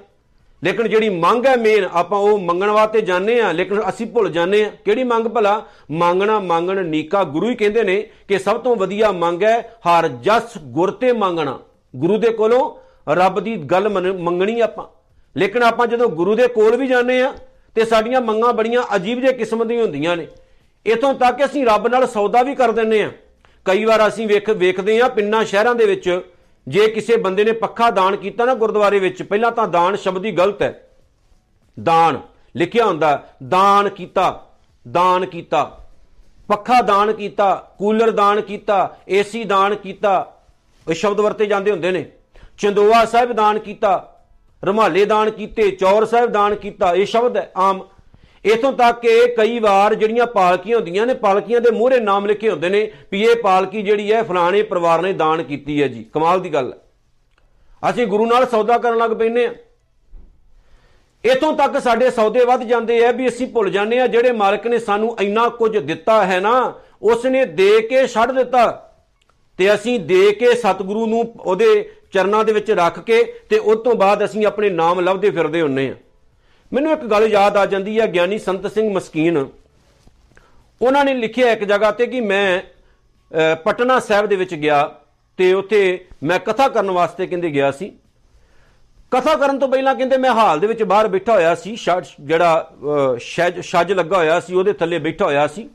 [0.65, 4.65] ਲੇਕਿਨ ਜਿਹੜੀ ਮੰਗ ਹੈ ਮੇਨ ਆਪਾਂ ਉਹ ਮੰਗਣ ਵਾਸਤੇ ਜਾਂਦੇ ਆ ਲੇਕਿਨ ਅਸੀਂ ਭੁੱਲ ਜਾਂਦੇ
[4.65, 5.67] ਆ ਕਿਹੜੀ ਮੰਗ ਭਲਾ?
[5.91, 10.59] ਮੰਗਣਾ ਮੰਗਣ ਨੀਕਾ ਗੁਰੂ ਹੀ ਕਹਿੰਦੇ ਨੇ ਕਿ ਸਭ ਤੋਂ ਵਧੀਆ ਮੰਗ ਹੈ ਹਰ ਜਸ
[10.59, 11.59] ਗੁਰ ਤੇ ਮੰਗਣਾ।
[11.97, 12.77] ਗੁਰੂ ਦੇ ਕੋਲੋਂ
[13.13, 14.85] ਰੱਬ ਦੀ ਗੱਲ ਮੰਨ- ਮੰਗਣੀ ਆਪਾਂ।
[15.37, 17.33] ਲੇਕਿਨ ਆਪਾਂ ਜਦੋਂ ਗੁਰੂ ਦੇ ਕੋਲ ਵੀ ਜਾਂਦੇ ਆ
[17.75, 20.27] ਤੇ ਸਾਡੀਆਂ ਮੰਗਾਂ ਬੜੀਆਂ ਅਜੀਬ ਜਿਹੇ ਕਿਸਮ ਦੀਆਂ ਹੁੰਦੀਆਂ ਨੇ।
[20.87, 23.11] ਇਥੋਂ ਤੱਕ ਅਸੀਂ ਰੱਬ ਨਾਲ ਸੌਦਾ ਵੀ ਕਰ ਦਿੰਨੇ ਆ
[23.65, 26.21] ਕਈ ਵਾਰ ਅਸੀਂ ਵੇਖ, ਵੇਖਦੇ ਆ ਪਿੰਡਾਂ, ਸ਼ਹਿਰਾਂ ਦੇ ਵਿੱਚ
[26.69, 30.33] ਜੇ ਕਿਸੇ ਬੰਦੇ ਨੇ ਪੱਖਾ ਦਾਨ ਕੀਤਾ ਨਾ ਗੁਰਦੁਆਰੇ ਵਿੱਚ, ਪਹਿਲਾਂ ਤਾਂ ਦਾਨ ਸ਼ਬਦ ਹੀ
[30.33, 30.89] ਗਲਤ ਹੈ।
[31.83, 32.21] ਦਾਨ,
[32.57, 34.47] ਲਿਖਿਆ ਹੁੰਦਾ, ਦਾਨ ਕੀਤਾ
[34.89, 35.65] ਦਾਨ ਕੀਤਾ।
[36.49, 40.33] ਪੱਖਾ ਦਾਨ ਕੀਤਾ, ਕੂਲਰ ਦਾਨ ਕੀਤਾ, ਏਸੀ ਦਾਨ ਕੀਤਾ,
[40.91, 42.07] ਇਹ ਸ਼ਬਦ ਵਰਤੇ ਜਾਂਦੇ ਹੁੰਦੇ ਨੇ।
[42.59, 44.19] ਚੰਦੋਆ ਸਾਹਿਬ ਦਾਨ ਕੀਤਾ,
[44.65, 47.83] ਰਮਾਲੇ ਦਾਨ ਕੀਤੇ, ਚੌਰ ਸਾਹਿਬ ਦਾਨ ਕੀਤਾ, ਇਹ ਸ਼ਬਦ ਹੈ ਆਮ
[48.45, 52.69] ਇਥੋਂ ਤੱਕ ਕਿ ਕਈ ਵਾਰ ਜਿਹੜੀਆਂ ਪਾਲਕੀਆਂ ਹੁੰਦੀਆਂ ਨੇ, ਪਾਲਕੀਆਂ ਦੇ ਮੂਹਰੇ ਨਾਮ ਲਿਖੇ ਹੁੰਦੇ
[52.69, 56.53] ਨੇ ਵੀ ਇਹ ਪਾਲਕੀ ਜਿਹੜੀ ਹੈ ਫਲਾਣੇ ਪਰਿਵਾਰ ਨੇ ਦਾਨ ਕੀਤੀ ਹੈ ਜੀ। ਕਮਾਲ ਦੀ
[56.53, 59.55] ਗੱਲ ਹੈ। ਅਸੀਂ ਗੁਰੂ ਨਾਲ ਸੌਦਾ ਕਰਨ ਲੱਗ ਪੈਨੇ ਆ
[61.25, 64.79] ਇਥੋਂ ਤੱਕ ਸਾਡੇ ਸੌਦੇ ਵੱਧ ਜਾਂਦੇ ਆ ਵੀ ਅਸੀਂ ਭੁੱਲ ਜਾਂਦੇ ਆ ਜਿਹੜੇ ਮਾਲਕ ਨੇ
[64.79, 68.93] ਸਾਨੂੰ ਇੰਨਾ ਕੁਝ ਦਿੱਤਾ ਹੈ ਨਾ ਉਸ ਨੇ ਦੇ ਕੇ ਛੱਡ ਦਿੱਤਾ।
[69.59, 73.95] ਤੇ ਅਸੀਂ ਦੇ ਕੇ ਸਤਿਗੁਰੂ ਨੂੰ ਉਹਦੇ ਚਰਨਾਂ ਦੇ ਵਿੱਚ ਰੱਖ ਕੇ ਤੇ ਉਸ ਤੋਂ
[73.95, 75.95] ਬਾਅਦ ਅਸੀਂ ਆਪਣੇ ਨਾਮ ਲੱਭਦੇ ਫਿਰਦੇ ਹੁੰਨੇ ਆ
[76.73, 79.47] ਮੈਨੂੰ ਇੱਕ ਗੱਲ ਯਾਦ ਆ ਜਾਂਦੀ ਹੈ ਗਿਆਨੀ ਸੰਤ ਸਿੰਘ ਮਸਕੀਨ।
[80.81, 84.83] ਉਹਨਾਂ ਨੇ ਲਿਖਿਆ ਇੱਕ ਜਗ੍ਹਾ ਤੇ ਕਿ ਮੈਂ ਅ, ਪਟਨਾ ਸਾਹਿਬ ਦੇ ਵਿੱਚ ਗਿਆ
[85.39, 87.91] ਤੇ ਉੱਥੇ ਮੈਂ ਕਥਾ ਕਰਨ ਵਾਸਤੇ ਕਹਿੰਦੇ ਗਿਆ ਸੀ।
[89.11, 92.71] ਕਥਾ ਕਰਨ ਤੋਂ ਪਹਿਲਾਂ ਕਹਿੰਦੇ ਮੈਂ ਹਾਲ ਦੇ ਵਿੱਚ ਬਾਹਰ ਬੈਠਾ ਹੋਇਆ ਸੀ ਛੱਜ ਜਿਹੜਾ
[92.73, 95.69] ਅ, ਛੱਜ ਛੱਜ ਲੱਗਾ ਹੋਇਆ ਸੀ ਉਹਦੇ ਥੱਲੇ ਬੈਠਾ ਹੋਇਆ ਸੀ।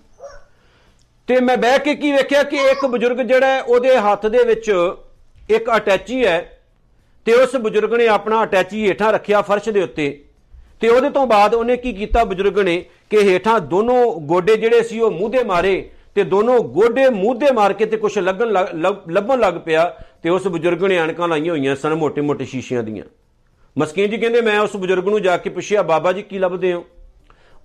[1.27, 4.71] ਤੇ ਮੈਂ ਬਹਿ ਕੇ ਕੀ ਵੇਖਿਆ ਕਿ ਇੱਕ ਬਜ਼ੁਰਗ ਜਿਹੜਾ ਹੈ, ਉਹਦੇ ਹੱਥ ਦੇ ਵਿੱਚ
[5.49, 6.59] ਇੱਕ ਅਟੈਚੀ ਹੈ
[7.25, 10.23] ਤੇ ਉਸ ਬਜ਼ੁਰਗ ਨੇ ਆਪਣਾ ਅਟੈਚੀ ਹੇਠਾਂ ਰੱਖਿਆ ਫਰਸ਼ ਦੇ ਉੱਤੇ।
[10.79, 14.99] ਤੇ ਉਹਦੇ ਤੋਂ ਬਾਅਦ ਉਹਨੇ ਕੀ ਕੀਤਾ ਬਜ਼ੁਰਗ ਨੇ ਕਿ ਹੇਠਾਂ ਦੋਨੋਂ ਗੋਡੇ ਜਿਹੜੇ ਸੀ
[14.99, 18.51] ਉਹ ਮੂਧੇ ਮਾਰੇ ਤੇ ਦੋਨੋਂ ਗੋਡੇ ਮੂਧੇ ਮਾਰ ਕੇ ਤੇ ਕੁਝ ਲੱਗਣ
[19.09, 23.03] ਲੱਭਣ ਲੱਗ ਪਿਆ ਤੇ ਉਸ ਬਜ਼ੁਰਗ ਨੇ ਅਣਕਾਂ ਲਾਈਆਂ ਹੋਈਆਂ ਸਨ ਮੋٹے-ਮੋٹے ਸ਼ੀਸ਼ਿਆਂ ਦੀਆਂ।
[23.77, 26.85] ਮਸਕੀਨ ਜੀ ਕਹਿੰਦੇ, ਮੈਂ ਉਸ ਬਜ਼ੁਰਗ ਨੂੰ ਜਾ ਕੇ ਪੁੱਛਿਆ, ਬਾਬਾ ਜੀ ਕੀ ਲੱਭਦੇ ਹੋ?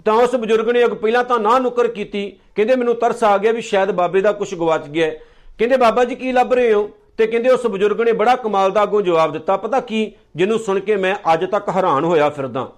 [0.05, 3.61] ਤਾਂ ਉਸ ਬਜ਼ੁਰਗ ਨੇ ਪਹਿਲਾਂ ਤਾਂ ਨਾ ਨੁਕਰ ਕੀਤੀ, ਕਹਿੰਦੇ, ਮੈਨੂੰ ਤਰਸ ਆ ਗਿਆ ਵੀ
[3.61, 5.11] ਸ਼ਾਇਦ ਬਾਬੇ ਦਾ ਕੁਝ ਗਵਾਚ ਗਿਆ
[5.59, 6.91] ਕਹਿੰਦੇ, ਬਾਬਾ ਜੀ ਕੀ ਲੱਭ ਰਹੇ ਹੋ?
[7.19, 10.13] ਤੇ ਕਹਿੰਦੇ, ਉਸ ਬਜ਼ੁਰਗ ਨੇ ਬੜਾ ਕਮਾਲ ਦਾ ਅੱਗੋਂ ਜਵਾਬ ਦਿੱਤਾ, ਪਤਾ ਕੀ?
[10.37, 12.69] ਜਿਹਨੂੰ ਸੁਣ ਕੇ ਮੈਂ ਅੱਜ ਤੱਕ ਹੈਰਾਨ ਹੋਇਆ ਫਿਰਦਾ।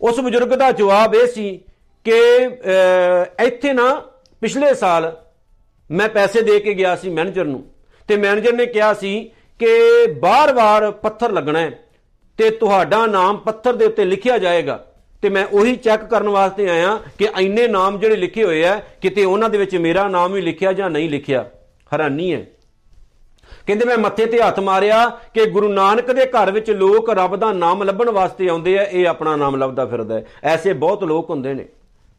[0.00, 1.60] ਉਸ ਬਜ਼ੁਰਗ ਦਾ ਜਵਾਬ ਇਹ ਸੀ
[2.04, 4.02] ਕਿ ਅਹ, ਇੱਥੇ ਨਾ
[4.40, 5.16] ਪਿਛਲੇ ਸਾਲ
[5.90, 7.64] ਮੈਂ ਪੈਸੇ ਦੇ ਕੇ ਗਿਆ ਸੀ ਮੈਨੇਜਰ ਨੂੰ
[8.08, 9.66] ਤੇ ਮੈਨੇਜਰ ਨੇ ਕਿਹਾ ਸੀ ਕਿ
[10.20, 11.78] ਬਾਰ-ਬਾਰ ਪੱਥਰ ਲੱਗਣਾ ਹੈ
[12.38, 14.86] ਤੇ ਤੁਹਾਡਾ ਨਾਮ ਪੱਥਰ ਦੇ ਉੱਤੇ ਲਿਖਿਆ ਜਾਏਗਾ
[15.22, 19.24] ਤੇ ਮੈਂ ਉਹੀ ਚੈੱਕ ਕਰਨ ਵਾਸਤੇ ਆਇਆ ਕਿ ਇੰਨੇ ਨਾਮ ਜਿਹੜੇ ਲਿਖੇ ਹੋਏ ਆ ਕਿਤੇ
[19.24, 21.50] ਉਹਨਾਂ ਦੇ ਵਿੱਚ ਮੇਰਾ ਨਾਮ ਵੀ ਲਿਖਿਆ ਜਾਂ ਨਹੀਂ ਲਿਖਿਆ।
[21.92, 22.46] ਹੈਰਾਨੀ ਹੈ।
[23.66, 27.52] ਕਹਿੰਦੇ ਮੈਂ ਮੱਥੇ ਤੇ ਹੱਥ ਮਾਰਿਆ ਕਿ ਗੁਰੂ ਨਾਨਕ ਦੇ ਘਰ ਵਿੱਚ ਲੋਕ ਰੱਬ ਦਾ
[27.52, 31.54] ਨਾਮ ਲੱਭਣ ਵਾਸਤੇ ਆਉਂਦੇ ਆ, ਇਹ ਆਪਣਾ ਨਾਮ ਲੱਭਦਾ ਫਿਰਦਾ ਹੈ। ਐਸੇ ਬਹੁਤ ਲੋਕ ਹੁੰਦੇ
[31.54, 31.64] ਨੇ।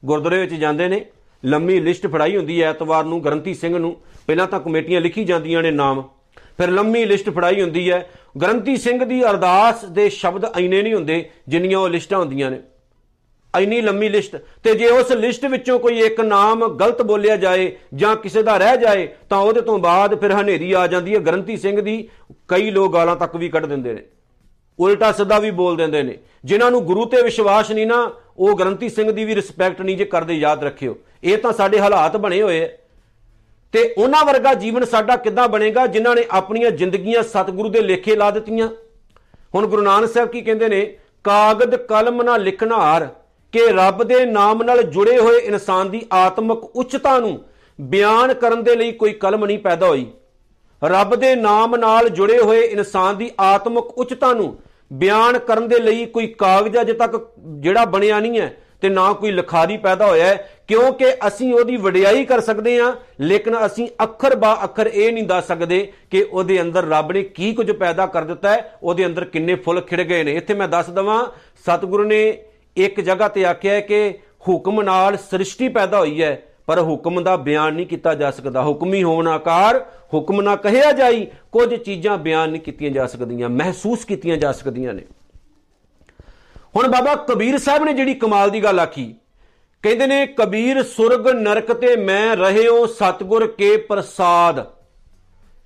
[0.06, 1.06] ਗੁਰਦੁਆਰੇ ਵਿੱਚ ਜਾਂਦੇ ਨੇ,
[1.46, 3.96] ਲੰਮੀ ਲਿਸਟ ਫੜਾਈ ਹੁੰਦੀ ਹੈ ਐਤਵਾਰ ਨੂੰ, ਗ੍ਰੰਥੀ ਸਿੰਘ ਨੂੰ।
[4.28, 6.04] ਪਹਿਲਾਂ ਤਾਂ ਕਮੇਟੀਆਂ ਲਿਖੀ ਜਾਂਦੀਆਂ ਨੇ ਨਾਮ।
[6.58, 8.10] ਫਿਰ ਲੰਮੀ ਲਿਸਟ ਫੜਾਈ ਹੁੰਦੀ ਹੈ।
[8.42, 12.60] ਗ੍ਰੰਥੀ ਸਿੰਘ ਦੀ ਅਰਦਾਸ ਦੇ ਸ਼ਬਦ ਐਨੇ ਨਹੀਂ ਹੁੰਦੇ ਜਿੰਨੀਆਂ ਉਹ ਲਿਸਟਾਂ ਹੁੰਦੀਆਂ ਨੇ।
[13.60, 18.16] ਇੰਨੀ ਲੰਮੀ ਲਿਸਟ। ਤੇ ਜੇ ਉਸ ਲਿਸਟ ਵਿੱਚੋਂ ਕੋਈ ਇੱਕ ਨਾਮ ਗਲਤ ਬੋਲਿਆ ਜਾਏ ਜਾਂ
[18.16, 21.82] ਕਿਸੇ ਦਾ ਰਹਿ ਜਾਏ, ਤਾਂ ਉਹਦੇ ਤੋਂ ਬਾਅਦ ਫਿਰ ਹਨੇਰੀ ਆ ਜਾਂਦੀ ਹੈ। ਗ੍ਰੰਥੀ ਸਿੰਘ
[21.82, 22.10] ਦੀ
[22.48, 24.04] ਕਈ ਲੋਕ ਗਾਲਾਂ ਤੱਕ ਵੀ ਕੱਢ ਦਿੰਦੇ ਨੇ।
[24.80, 28.90] ਉਲਟਾ ਸਿੱਧਾ ਵੀ ਬੋਲ ਦਿੰਦੇ ਨੇ। ਜਿਨ੍ਹਾਂ ਨੂੰ ਗੁਰੂ ਤੇ ਵਿਸ਼ਵਾਸ ਨਹੀਂ ਨਾ, ਉਹ ਗ੍ਰੰਥੀ
[28.90, 32.62] ਸਿੰਘ ਦੀ ਵੀ ਰਿਸਪੈਕਟ ਨਹੀਂ ਜੇ ਕਰਦੇ, ਯਾਦ ਰੱਖਿਓ। ਇਹ ਤਾਂ ਸਾਡੇ ਹਾਲਾਤ ਬਣੇ ਹੋਏ
[32.62, 32.70] ਆ।
[33.72, 38.32] ਤੇ ਉਹਨਾਂ ਵਰਗਾ ਜੀਵਨ ਸਾਡਾ ਕਿੱਦਾਂ ਬਣੇਗਾ, ਜਿਨ੍ਹਾਂ ਨੇ ਆਪਣੀਆਂ ਜ਼ਿੰਦਗੀਆਂ ਸਤਿਗੁਰੂ ਦੇ ਲੇਖੇ ਲਾ
[38.32, 38.70] ਦਿੱਤੀਆਂ?
[39.56, 40.98] ਹੁਣ ਗੁਰੂ ਨਾਨਕ ਸਾਹਿਬ ਕੀ ਕਹਿੰਦੇ ਨੇ?
[41.24, 43.08] ਕਾਗਦ ਕਲਮ ਨਾਲ ਲਿਖਣਹਾਰ।
[43.54, 47.40] ਕਿ ਰੱਬ ਦੇ ਨਾਮ ਨਾਲ ਜੁੜੇ ਹੋਏ ਇਨਸਾਨ ਦੀ ਆਤਮਿਕ ਉੱਚਤਾ ਨੂੰ
[47.80, 50.06] ਬਿਆਨ ਕਰਨ ਦੇ ਲਈ ਕੋਈ ਕਲਮ ਨਹੀਂ ਪੈਦਾ ਹੋਈ।
[50.82, 54.56] ਰੱਬ ਦੇ ਨਾਮ ਨਾਲ ਜੁੜੇ ਹੋਏ ਇਨਸਾਨ ਦੀ ਆਤਮਿਕ ਉੱਚਤਾ ਨੂੰ
[54.94, 57.16] ਬਿਆਨ ਕਰਨ ਦੇ ਲਈ ਕੋਈ ਕਾਗਜ਼ ਅਜੇ ਤੱਕ
[57.60, 62.26] ਜਿਹੜਾ ਬਣਿਆ ਨਹੀਂ ਹੈ ਤੇ ਨਾ ਕੋਈ ਲਿਖਾਰੀ ਪੈਦਾ ਹੋਇਆ ਹੈ, ਕਿਉਂਕਿ ਅਸੀਂ ਉਹਦੀ ਵਡਿਆਈ
[62.26, 65.80] ਕਰ ਸਕਦੇ ਹਾਂ, ਲੇਕਿਨ ਅਸੀਂ ਅੱਖਰ ਬਾ ਅੱਖਰ ਇਹ ਨਹੀਂ ਦੱਸ ਸਕਦੇ
[66.12, 69.82] ਕਿ ਉਹਦੇ ਅੰਦਰ ਰੱਬ ਨੇ ਕੀ ਕੁਝ ਪੈਦਾ ਕਰ ਦਿੱਤਾ ਹੈ, ਉਹਦੇ ਅੰਦਰ ਕਿੰਨੇ ਫੁੱਲ
[69.82, 71.26] ਖਿੜ ਗਏ ਨੇ। ਇੱਥੇ ਮੈਂ ਦੱਸ ਦਵਾਂ,
[71.66, 72.38] ਸਤਿਗੁਰੂ ਨੇ
[72.78, 74.18] ਇੱਕ ਜਗ੍ਹਾ ਤੇ ਆਖਿਆ ਹੈ ਕਿ
[74.48, 79.04] ਹੁਕਮ ਨਾਲ ਸ੍ਰਿਸ਼ਟੀ ਪੈਦਾ ਹੋਈ ਹੈ, ਪਰ ਹੁਕਮ ਦਾ ਬਿਆਨ ਨਹੀਂ ਕੀਤਾ ਜਾ ਸਕਦਾ। ਹੁਕਮੀ
[79.04, 79.80] ਹੋਣ ਆਕਾਰ,
[80.14, 84.94] ਹੁਕਮ ਨਾ ਕਹਿਆ ਜਾਈ, ਕੁਝ ਚੀਜ਼ਾਂ ਬਿਆਨ ਨਹੀਂ ਕੀਤੀਆਂ ਜਾ ਸਕਦੀਆਂ, ਮਹਿਸੂਸ ਕੀਤੀਆਂ ਜਾ ਸਕਦੀਆਂ
[84.94, 85.02] ਨੇ।
[86.76, 89.14] ਹੁਣ ਬਾਬਾ ਕਬੀਰ ਸਾਹਿਬ ਨੇ ਜਿਹੜੀ ਕਮਾਲ ਦੀ ਗੱਲ ਆਖੀ,
[89.84, 94.60] ਕਹਿੰਦੇ ਨੇ, ਕਬੀਰ, ਸੁਰਗ, ਨਰਕ ਤੇ ਮੈਂ ਰਹਿਓ ਸਤਗੁਰ ਕੇ ਪ੍ਰਸਾਦ।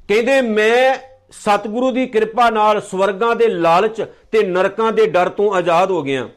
[0.09, 0.95] ਕਹਿੰਦੇ, ਮੈਂ
[1.31, 4.01] ਸਤਿਗੁਰੂ ਦੀ ਕਿਰਪਾ ਨਾਲ ਸਵਰਗਾਂ ਦੇ ਲਾਲਚ
[4.31, 6.27] ਤੇ ਨਰਕਾਂ ਦੇ ਡਰ ਤੋਂ ਆਜ਼ਾਦ ਹੋ ਗਿਆ।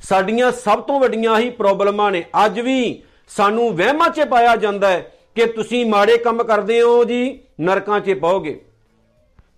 [0.00, 5.12] ਸਾਡੀਆਂ ਸਭ ਤੋਂ ਵੱਡੀਆਂ ਹੀ ਪ੍ਰੋਬਲਮਾਂ ਨੇ। ਅੱਜ ਵੀ ਸਾਨੂੰ ਵਹਿਮਾਂ 'ਚ ਪਾਇਆ ਜਾਂਦਾ ਹੈ
[5.34, 8.64] ਕਿ ਤੁਸੀਂ ਮਾੜੇ ਕੰਮ ਕਰਦੇ ਹੋ ਜੀ, ਨਰਕਾਂ 'ਚ ਪਾਓਗੇ।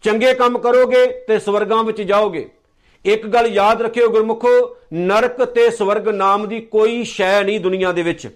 [0.02, 2.50] ਚੰਗੇ ਕੰਮ ਕਰੋਗੇ ਤੇ ਸਵਰਗਾਂ ਵਿੱਚ ਜਾਓਗੇ।
[3.04, 8.02] ਇੱਕ ਗੱਲ ਯਾਦ ਰੱਖਿਓ ਗੁਰਮੁਖੋ, ਨਰਕ ਤੇ ਸਵਰਗ ਨਾਮ ਦੀ ਕੋਈ ਸ਼ੈ ਨਹੀਂ ਦੁਨੀਆ ਦੇ
[8.02, 8.28] ਵਿੱਚ।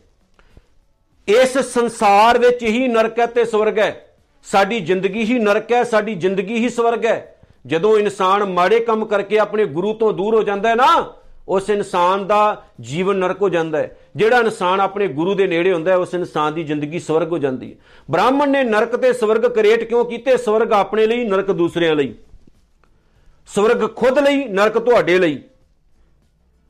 [1.29, 6.15] ਇਸ ਸੰਸਾਰ ਵਿੱਚ ਹੀ ਨਰਕ ਹੈ ਤੇ ਸਵਰਗ ਹੈ। ਸਾਡੀ ਜ਼ਿੰਦਗੀ ਹੀ ਨਰਕ ਹੈ, ਸਾਡੀ
[6.15, 10.69] ਜ਼ਿੰਦਗੀ ਹੀ ਸਵਰਗ ਹੈ। ਜਦੋਂ ਇਨਸਾਨ ਮਾੜੇ ਕੰਮ ਕਰਕੇ ਆਪਣੇ ਗੁਰੂ ਤੋਂ ਦੂਰ ਹੋ ਜਾਂਦਾ
[10.69, 11.15] ਹੈ ਨਾ
[11.53, 15.91] ਉਸ ਇਨਸਾਨ ਦਾ ਜੀਵਨ ਨਰਕ ਹੋ ਜਾਂਦਾ ਹੈ। ਜਿਹੜਾ ਇਨਸਾਨ ਆਪਣੇ ਗੁਰੂ ਦੇ ਨੇੜੇ ਹੁੰਦਾ
[15.91, 17.79] ਹੈ, ਉਸ ਇਨਸਾਨ ਦੀ ਜ਼ਿੰਦਗੀ ਸਵਰਗ ਹੋ ਜਾਂਦੀ ਹੈ।
[18.11, 20.37] ਬ੍ਰਾਹਮਣ ਨੇ ਨਰਕ ਤੇ ਸਵਰਗ ਕ੍ਰੀਏਟ ਕਿਉਂ ਕੀਤੇ?
[20.37, 22.15] ਸਵਰਗ ਆਪਣੇ ਲਈ, ਨਰਕ ਦੂਸਰਿਆਂ ਲਈ।
[23.47, 25.43] ਸਵਰਗ ਖੁਦ ਲਈ, ਨਰਕ ਤੁਹਾਡੇ ਲਈ।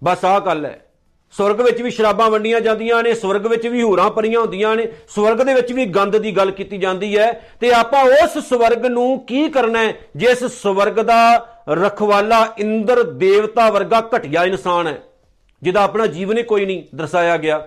[0.04, 0.86] ਬਸ ਆਹ ਗੱਲ ਹੈ।
[1.32, 5.36] ਸਵਰਗ ਵਿੱਚ ਵੀ ਸ਼ਰਾਬਾਂ ਵੰਡੀਆਂ ਜਾਂਦੀਆਂ ਨੇ, ਸਵਰਗ ਵਿੱਚ ਵੀ ਹੂਰਾਂ ਪਰੀਆਂ ਹੁੰਦੀਆਂ ਨੇ, ਸਵਰਗ
[5.36, 9.48] ਦੇ ਵਿੱਚ ਵੀ ਗੰਦ ਦੀ ਗੱਲ ਕੀਤੀ ਜਾਂਦੀ ਹੈ। ਤੇ ਆਪਾਂ ਉਸ ਸਵਰਗ ਨੂੰ ਕੀ
[9.48, 9.94] ਕਰਨਾ ਹੈ?
[10.16, 14.98] ਜਿਸ ਸਵਰਗ ਦਾ ਰਖਵਾਲਾ ਇੰਦਰ ਦੇਵਤਾ ਵਰਗਾ ਘਟਿਆ ਇਨਸਾਨ ਹੈ,
[15.62, 17.66] ਜਿਹਦਾ ਆਪਣਾ ਜੀਵਨ ਹੀ ਕੋਈ ਨਹੀਂ ਦਰਸਾਇਆ ਗਿਆ।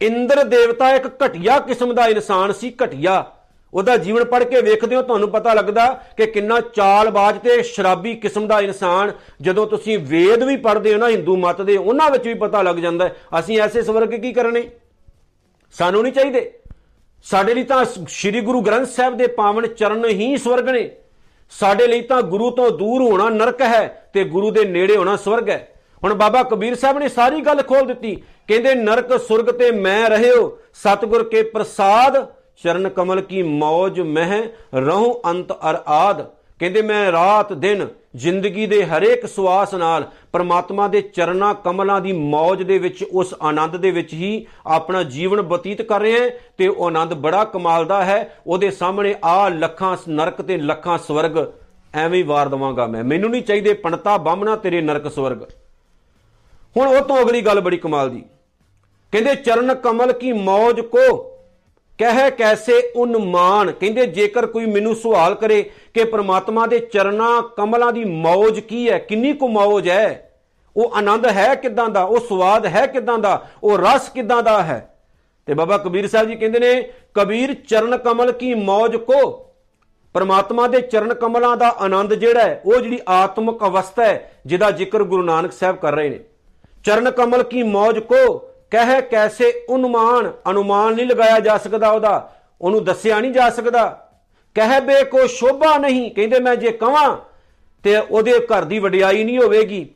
[0.00, 3.24] ਇੰਦਰ ਦੇਵਤਾ ਇੱਕ ਘਟਿਆ ਕਿਸਮ ਦਾ ਇਨਸਾਨ ਸੀ, ਘਟਿਆ।
[3.72, 8.46] ਉਹਦਾ ਜੀਵਨ ਪੜ੍ਹ ਕੇ ਵੇਖਦੇ ਹੋ, ਤੁਹਾਨੂੰ ਪਤਾ ਲੱਗਦਾ ਕਿ ਕਿੰਨਾ ਚਾਲਬਾਜ਼ ਤੇ ਸ਼ਰਾਬੀ ਕਿਸਮ
[8.46, 12.34] ਦਾ ਇਨਸਾਨ, ਜਦੋਂ ਤੁਸੀਂ ਵੇਦ ਵੀ ਪੜ੍ਹਦੇ ਹੋ ਨਾ, ਹਿੰਦੂ ਮਤ ਦੇ, ਉਹਨਾਂ ਵਿੱਚ ਵੀ
[12.34, 13.08] ਪਤਾ ਲੱਗ ਜਾਂਦਾ
[13.40, 14.68] ਅਸੀਂ ਐਸੇ ਸਵਰਗ ਕੀ ਕਰਨੇ?
[15.74, 16.50] ਸਾਨੂੰ ਨਹੀਂ ਚਾਹੀਦੇ।
[17.24, 20.90] ਸਾਡੇ ਲਈ ਤਾਂ ਸ੍ਰੀ ਗੁਰੂ ਗ੍ਰੰਥ ਸਾਹਿਬ ਦੇ ਪਾਵਨ ਚਰਨ ਹੀ ਸਵਰਗ ਨੇ।
[21.50, 25.50] ਸਾਡੇ ਲਈ ਤਾਂ ਗੁਰੂ ਤੋਂ ਦੂਰ ਹੋਣਾ ਨਰਕ ਹੈ ਤੇ ਗੁਰੂ ਦੇ ਨੇੜੇ ਹੋਣਾ ਸਵਰਗ
[25.50, 25.68] ਹੈ।
[26.04, 30.58] ਹੁਣ ਬਾਬਾ ਕਬੀਰ ਸਾਹਿਬ ਨੇ ਸਾਰੀ ਗੱਲ ਖੋਲ ਦਿੱਤੀ। ਕਹਿੰਦੇ, ਨਰਕ, ਸੁਰਗ ਤੇ ਮੈਂ ਰਹਿਓ,
[30.74, 32.26] ਸਤਗੁਰ ਕੇ ਪ੍ਰਸਾਦ,
[32.64, 34.42] ਚਰਨ ਕਮਲ ਕੀ ਮੌਜ ਮਹਿ,
[34.74, 36.22] ਰਹੂੰ ਅੰਤ ਅਰ ਆਦ।
[36.58, 42.62] ਕਹਿੰਦੇ, ਮੈਂ ਰਾਤ ਦਿਨ ਜ਼ਿੰਦਗੀ ਦੇ ਹਰੇਕ ਸਵਾਸ ਨਾਲ ਪਰਮਾਤਮਾ ਦੇ ਚਰਨਾ ਕਮਲਾਂ ਦੀ ਮੌਜ
[42.62, 46.86] ਦੇ ਵਿੱਚ, ਉਸ ਆਨੰਦ ਦੇ ਵਿੱਚ ਹੀ ਆਪਣਾ ਜੀਵਨ ਬਤੀਤ ਕਰ ਰਹੇ ਹਾਂ ਤੇ ਉਹ
[46.86, 51.52] ਆਨੰਦ ਬੜਾ ਕਮਾਲ ਦਾ ਹੈ। ਉਹਦੇ ਸਾਹਮਣੇ ਆ ਲੱਖਾਂ ਨਰਕ ਤੇ ਲੱਖਾਂ ਸਵਰਗ।
[51.94, 55.42] ਐਵੇਂ ਹੀ ਵਾਰ ਦਵਾਂਗਾ ਮੈਂ। ਮੈਨੂੰ ਨਹੀਂ ਚਾਹੀਦੇ ਪੰਡਤਾ ਬਾਹਮਣਾ ਤੇਰੇ ਨਰਕ ਸਵਰਗ।
[56.76, 58.24] ਹੁਣ ਉਹ ਤੋਂ ਅਗਲੀ ਗੱਲ ਬੜੀ ਕਮਾਲ ਦੀ।
[59.12, 61.35] ਕਹਿੰਦੇ, ਚਰਨ ਕਮਲ ਕੀ ਮੌਜ ਕੋ
[61.98, 63.72] ਕਹਿ ਕੈਸੇ ਉਨਮਾਨ?
[63.72, 68.98] ਕਹਿੰਦੇ, ਜੇਕਰ ਕੋਈ ਮੈਨੂੰ ਸਵਾਲ ਕਰੇ ਕਿ ਪ੍ਰਮਾਤਮਾ ਦੇ ਚਰਨਾਂ ਕਮਲਾਂ ਦੀ ਮੌਜ ਕੀ ਹੈ,
[68.98, 70.22] ਕਿੰਨੀ ਕੁ ਮੌਜ ਹੈ?
[70.76, 72.02] ਉਹ ਆਨੰਦ ਹੈ ਕਿਦਾਂ ਦਾ?
[72.02, 73.48] ਉਹ ਸਵਾਦ ਹੈ ਕਿਦਾਂ ਦਾ?
[73.62, 74.98] ਉਹ ਰਸ ਕਿਦਾਂ ਦਾ ਹੈ?
[75.46, 79.46] ਤੇ ਬਾਬਾ ਕਬੀਰ ਸਾਹਿਬ ਜੀ ਕਹਿੰਦੇ ਨੇ, ਕਬੀਰ, ਚਰਨ ਕਮਲ ਕੀ ਮੌਜ ਕੋ?
[80.12, 85.02] ਪਰਮਾਤਮਾ ਦੇ ਚਰਨ ਕਮਲਾਂ ਦਾ ਆਨੰਦ ਜਿਹੜਾ ਹੈ, ਉਹ ਜਿਹੜੀ ਆਤਮਿਕ ਅਵਸਥਾ ਹੈ, ਜਿਹਦਾ ਜ਼ਿਕਰ
[85.02, 86.20] ਗੁਰੂ ਨਾਨਕ ਸਾਹਿਬ ਕਰ ਰਹੇ ਨੇ।
[86.84, 88.50] ਚਰਨ ਕਮਲ ਕੀ ਮੌਜ ਕੋ?
[88.76, 94.08] ਕਹਿ ਕੈਸੇ ਉਨਮਾਨ, ਅਨੁਮਾਨ ਨਹੀਂ ਲਗਾਇਆ ਜਾ ਸਕਦਾ ਉਹਦਾ। ਉਹਨੂੰ ਦੱਸਿਆ ਨਹੀਂ ਜਾ ਸਕਦਾ।
[94.54, 97.16] ਕਹਿ ਬੇ ਕੋ ਸ਼ੋਭਾ ਨਹੀਂ, ਕਹਿੰਦੇ ਮੈਂ ਜੇ ਕਵਾਂ,
[97.82, 99.88] ਤੇ ਉਹਦੇ ਘਰ ਦੀ ਵਡਿਆਈ ਨਹੀਂ ਹੋਵੇਗੀ।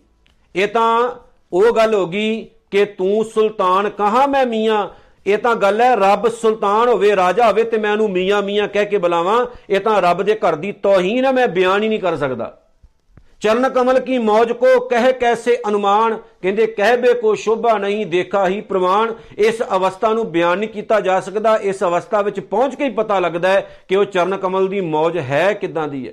[0.57, 1.11] ਇਹ ਤਾਂ
[1.53, 4.89] ਉਹ ਗੱਲ ਹੋ ਗਈ ਕਿ ਤੂੰ ਸੁਲਤਾਨ ਕਹਾ ਮੈਂ ਮੀਆਂ?
[5.27, 8.87] ਇਹ ਤਾਂ ਗੱਲ ਹੈ, ਰੱਬ ਸੁਲਤਾਨ ਹੋਵੇ, ਰਾਜਾ ਹੋਵੇ ਤੇ ਮੈਂ ਉਹਨੂੰ ਮੀਆਂ ਮੀਆਂ ਕਹਿ
[8.87, 12.17] ਕੇ ਬੁਲਾਵਾਂ। ਇਹ ਤਾਂ ਰੱਬ ਦੇ ਘਰ ਦੀ ਤੋਹੀਨ ਹੈ, ਮੈਂ ਬਿਆਨ ਹੀ ਨਹੀਂ ਕਰ
[12.17, 12.59] ਸਕਦਾ।
[13.41, 16.19] ਚਰਨ ਕਮਲ ਕੀ ਮੌਜ ਕੋ, ਕਹਿ ਕੈਸੇ ਅਨੁਮਾਨ?
[16.43, 21.21] ਕਹਿੰਦੇ ਕਹਿਬੇ ਕੋ ਸ਼ੋਭਾ ਨਹੀਂ, ਦੇਖਾ ਹੀ ਪ੍ਰਮਾਣ। ਇਸ ਅਵਸਥਾ ਨੂੰ ਬਿਆਨ ਨਹੀਂ ਕੀਤਾ ਜਾ
[21.21, 24.81] ਸਕਦਾ। ਇਸ ਅਵਸਥਾ ਵਿੱਚ ਪਹੁੰਚ ਕੇ ਹੀ ਪਤਾ ਲੱਗਦਾ ਹੈ ਕਿ ਉਹ ਚਰਨ ਕਮਲ ਦੀ
[24.81, 26.13] ਮੌਜ ਹੈ ਕਿਦਾਂ ਦੀ ਹੈ।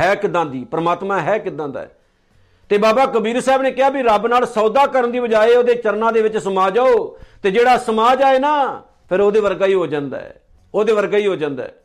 [0.00, 0.64] ਹੈ ਕਿਦਾਂ ਦੀ?
[0.64, 1.96] ਪ੍ਰਮਾਤਮਾ ਹੈ ਕਿਦਾਂ ਦਾ ਹੈ?
[2.68, 6.12] ਤੇ ਬਾਬਾ ਕਬੀਰ ਸਾਹਿਬ ਨੇ ਕਿਹਾ ਵੀ ਰੱਬ ਨਾਲ ਸੌਦਾ ਕਰਨ ਦੀ ਬਜਾਏ ਉਹਦੇ ਚਰਨਾਂ
[6.12, 10.20] ਦੇ ਵਿੱਚ ਸਮਾ ਜਾਓ। ਤੇ ਜਿਹੜਾ ਸਮਾ ਜਾਏ ਨਾ, ਫਿਰ ਉਹਦੇ ਵਰਗਾ ਹੀ ਹੋ ਜਾਂਦਾ
[10.20, 10.42] ਹੈ।
[10.74, 11.83] ਉਹਦੇ ਵਰਗਾ ਹੀ ਹੋ ਜਾਂਦਾ ਹੈ।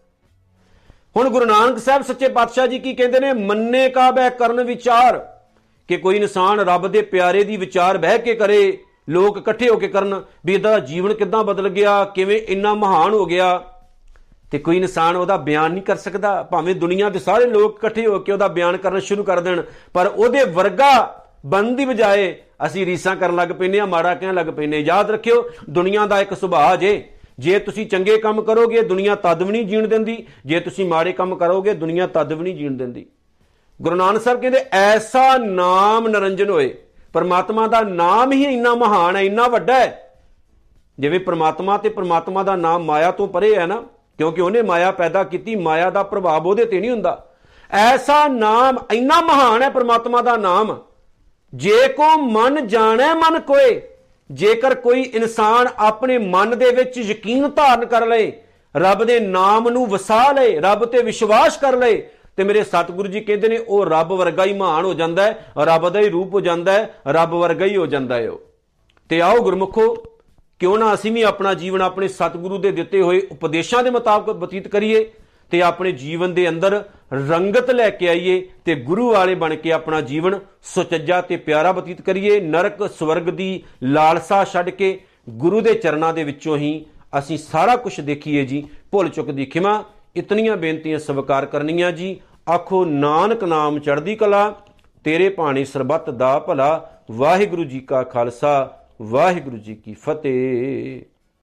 [1.16, 3.34] ਹੁਣ ਗੁਰੂ ਨਾਨਕ ਸਾਹਿਬ ਸੱਚੇ ਪਾਤਸ਼ਾਹ ਜੀ ਕੀ ਕਹਿੰਦੇ ਨੇ?
[3.34, 5.18] ਮੰਨੇ ਕਾ ਬਹਿ ਕਰਨ ਵਿਚਾਰ।
[5.88, 8.78] ਕਿ ਕੋਈ ਇਨਸਾਨ ਰੱਬ ਦੇ ਪਿਆਰੇ ਦੀ ਵਿਚਾਰ ਬਹਿ ਕੇ ਕਰੇ,
[9.10, 13.26] ਲੋਕ ਇਕੱਠੇ ਹੋ ਕੇ ਕਰਨ, ਵੀ ਇਹਦਾ ਜੀਵਨ ਕਿੱਦਾਂ ਬਦਲ ਗਿਆ, ਕਿਵੇਂ ਇੰਨਾ ਮਹਾਨ ਹੋ
[13.26, 13.64] ਗਿਆ।
[14.52, 18.20] ਤੇ ਕੋਈ ਇਨਸਾਨ ਉਹਦਾ ਬਿਆਨ ਨਹੀਂ ਕਰ ਸਕਦਾ। ਭਾਵੇਂ ਦੁਨੀਆ ਦੇ ਸਾਰੇ ਲੋਕ ਇਕੱਠੇ ਹੋ
[18.20, 19.62] ਕੇ ਉਹਦਾ ਬਿਆਨ ਕਰਨਾ ਸ਼ੁਰੂ ਕਰ ਦੇਣ,
[19.94, 24.48] ਪਰ ਉਹਦੇ ਵਰਗਾ ਬੰਦ ਦੀ ਬਜਾਏ ਅਸੀਂ ਰੀਸਾਂ ਕਰਨ ਲੱਗ ਪੈਨੇ ਆ ਮਾੜਾ ਕਹਿਣ ਲੱਗ
[24.48, 27.08] ਪੈਨੇ ਯਾਦ ਰੱਖਿਓ, ਦੁਨੀਆ ਦਾ ਇੱਕ ਸੁਭਾਅ ਜੇ।
[27.40, 31.36] ਜੇ ਤੁਸੀਂ ਚੰਗੇ ਕੰਮ ਕਰੋਗੇ ਦੁਨੀਆ ਤਦ ਵੀ ਨਹੀਂ ਜੀਣ ਦਿੰਦੀ। ਜੇ ਤੁਸੀਂ ਮਾੜੇ ਕੰਮ
[31.36, 33.06] ਕਰੋਗੇ, ਦੁਨੀਆ ਤਦ ਵੀ ਨਹੀਂ ਜੀਣ ਦਿੰਦੀ।
[33.82, 36.78] ਗੁਰੂ ਨਾਨਕ ਸਾਹਿਬ ਕਹਿੰਦੇ, ਐਸਾ ਨਾਮ ਨਰੰਜਨ ਹੋਏ।
[37.14, 40.20] ਪਰਮਾਤਮਾ ਦਾ ਨਾਮ ਹੀ ਇੰਨਾ ਮਹਾਨ ਹੈ, ਇੰਨਾ ਵੱਡਾ ਹੈ।
[41.00, 43.84] ਜਿਵੇਂ ਪਰਮਾਤਮਾ ਤੇ ਪਰਮਾਤਮਾ ਦਾ ਨਾਮ ਮਾਇਆ ਤੋਂ ਪਰੇ ਹੈ ਨਾ,
[44.18, 47.26] ਕਿਉਂਕਿ ਉਹਨੇ ਮਾਇਆ ਪੈਦਾ ਕੀਤੀ, ਮਾਇਆ ਦਾ ਪ੍ਰਭਾਵ ਉਹਦੇ ਤੇ ਨਹੀਂ ਹੁੰਦਾ।
[47.72, 50.82] ਐਸਾ ਨਾਮ, ਇੰਨਾ ਮਹਾਨ ਹੈ ਪਰਮਾਤਮਾ ਦਾ ਨਾਮ।
[51.56, 53.89] ਜੇ ਕੋ ਮਨ ਜਾਣੈ, ਮਨ ਕੋਏ।
[54.32, 58.32] ਜੇਕਰ ਕੋਈ ਇਨਸਾਨ ਆਪਣੇ ਮਨ ਦੇ ਵਿੱਚ ਯਕੀਨ ਧਾਰਨ ਕਰ ਲਏ,
[58.78, 63.22] ਰੱਬ ਦੇ ਨਾਮ ਨੂੰ ਵਸਾ ਲਏ, ਰੱਬ ਤੇ ਵਿਸ਼ਵਾਸ ਕਰ ਲਏ, ਤੇ ਮੇਰੇ ਸਤਿਗੁਰੂ ਜੀ
[63.22, 66.40] ਕਹਿੰਦੇ ਨੇ, ਉਹ ਰੱਬ ਵਰਗਾ ਹੀ ਮਹਾਨ ਹੋ ਜਾਂਦਾ ਹੈ, ਰੱਬ ਦਾ ਹੀ ਰੂਪ ਹੋ
[66.40, 68.42] ਜਾਂਦਾ ਹੈ, ਰੱਬ ਵਰਗਾ ਹੀ ਹੋ ਜਾਂਦਾ ਹੈ ਉਹ।
[69.10, 69.96] ਤੇ ਆਓ ਗੁਰਮੁਖੋ,
[70.60, 74.68] ਕਿਉਂ ਨਾ ਅਸੀਂ ਵੀ ਆਪਣਾ ਜੀਵਨ ਆਪਣੇ ਸਤਿਗੁਰੂ ਦੇ ਦਿੱਤੇ ਹੋਏ ਉਪਦੇਸ਼ਾਂ ਦੇ ਮੁਤਾਬਕ ਬਤੀਤ
[74.68, 75.12] ਕਰੀਏ
[75.52, 76.84] ਤੇ ਆਪਣੇ ਜੀਵਨ ਦੇ ਅੰਦਰ
[77.14, 82.02] ਰੰਗਤ ਲੈ ਕੇ ਆਈਏ ਤੇ ਗੁਰੂ ਵਾਲੇ ਬਣ ਕੇ ਆਪਣਾ ਜੀਵਨ ਸੁਚੱਜਾ ਤੇ ਪਿਆਰਾ ਬਤੀਤ
[82.02, 86.86] ਕਰੀਏ, ਨਰਕ ਸਵਰਗ ਦੀ ਲਾਲਸਾ ਛੱਡ ਕੇ ਗੁਰੂ ਦੇ ਚਰਨਾਂ ਦੇ ਵਿੱਚੋਂ ਹੀ
[87.20, 89.84] ਅਸੀਂ ਸਾਰਾ ਕੁਝ ਦੇਖੀਏ ਜੀ। ਭੁੱਲ ਚੁੱਕ ਦੀ ਖਿਮਾ,
[90.16, 92.20] ਇਤਨੀਆਂ ਬੇਨਤੀਆਂ ਸਵੀਕਾਰ ਕਰਨੀਆਂ ਜੀ।
[92.50, 94.56] ਆਖੋ, ਨਾਨਕ ਨਾਮ ਚੜ੍ਹਦੀ ਕਲਾ,
[95.04, 101.02] ਤੇਰੇ ਪਾਣੀ ਸਰਬੱਤ ਦਾ ਭਲਾ। ਵਾਹਿਗੁਰੂ ਜੀ ਕਾ ਖਾਲਸਾ, ਵਾਹਿਗੁਰੂ ਜੀ ਕੀ ਫਤਿਹ।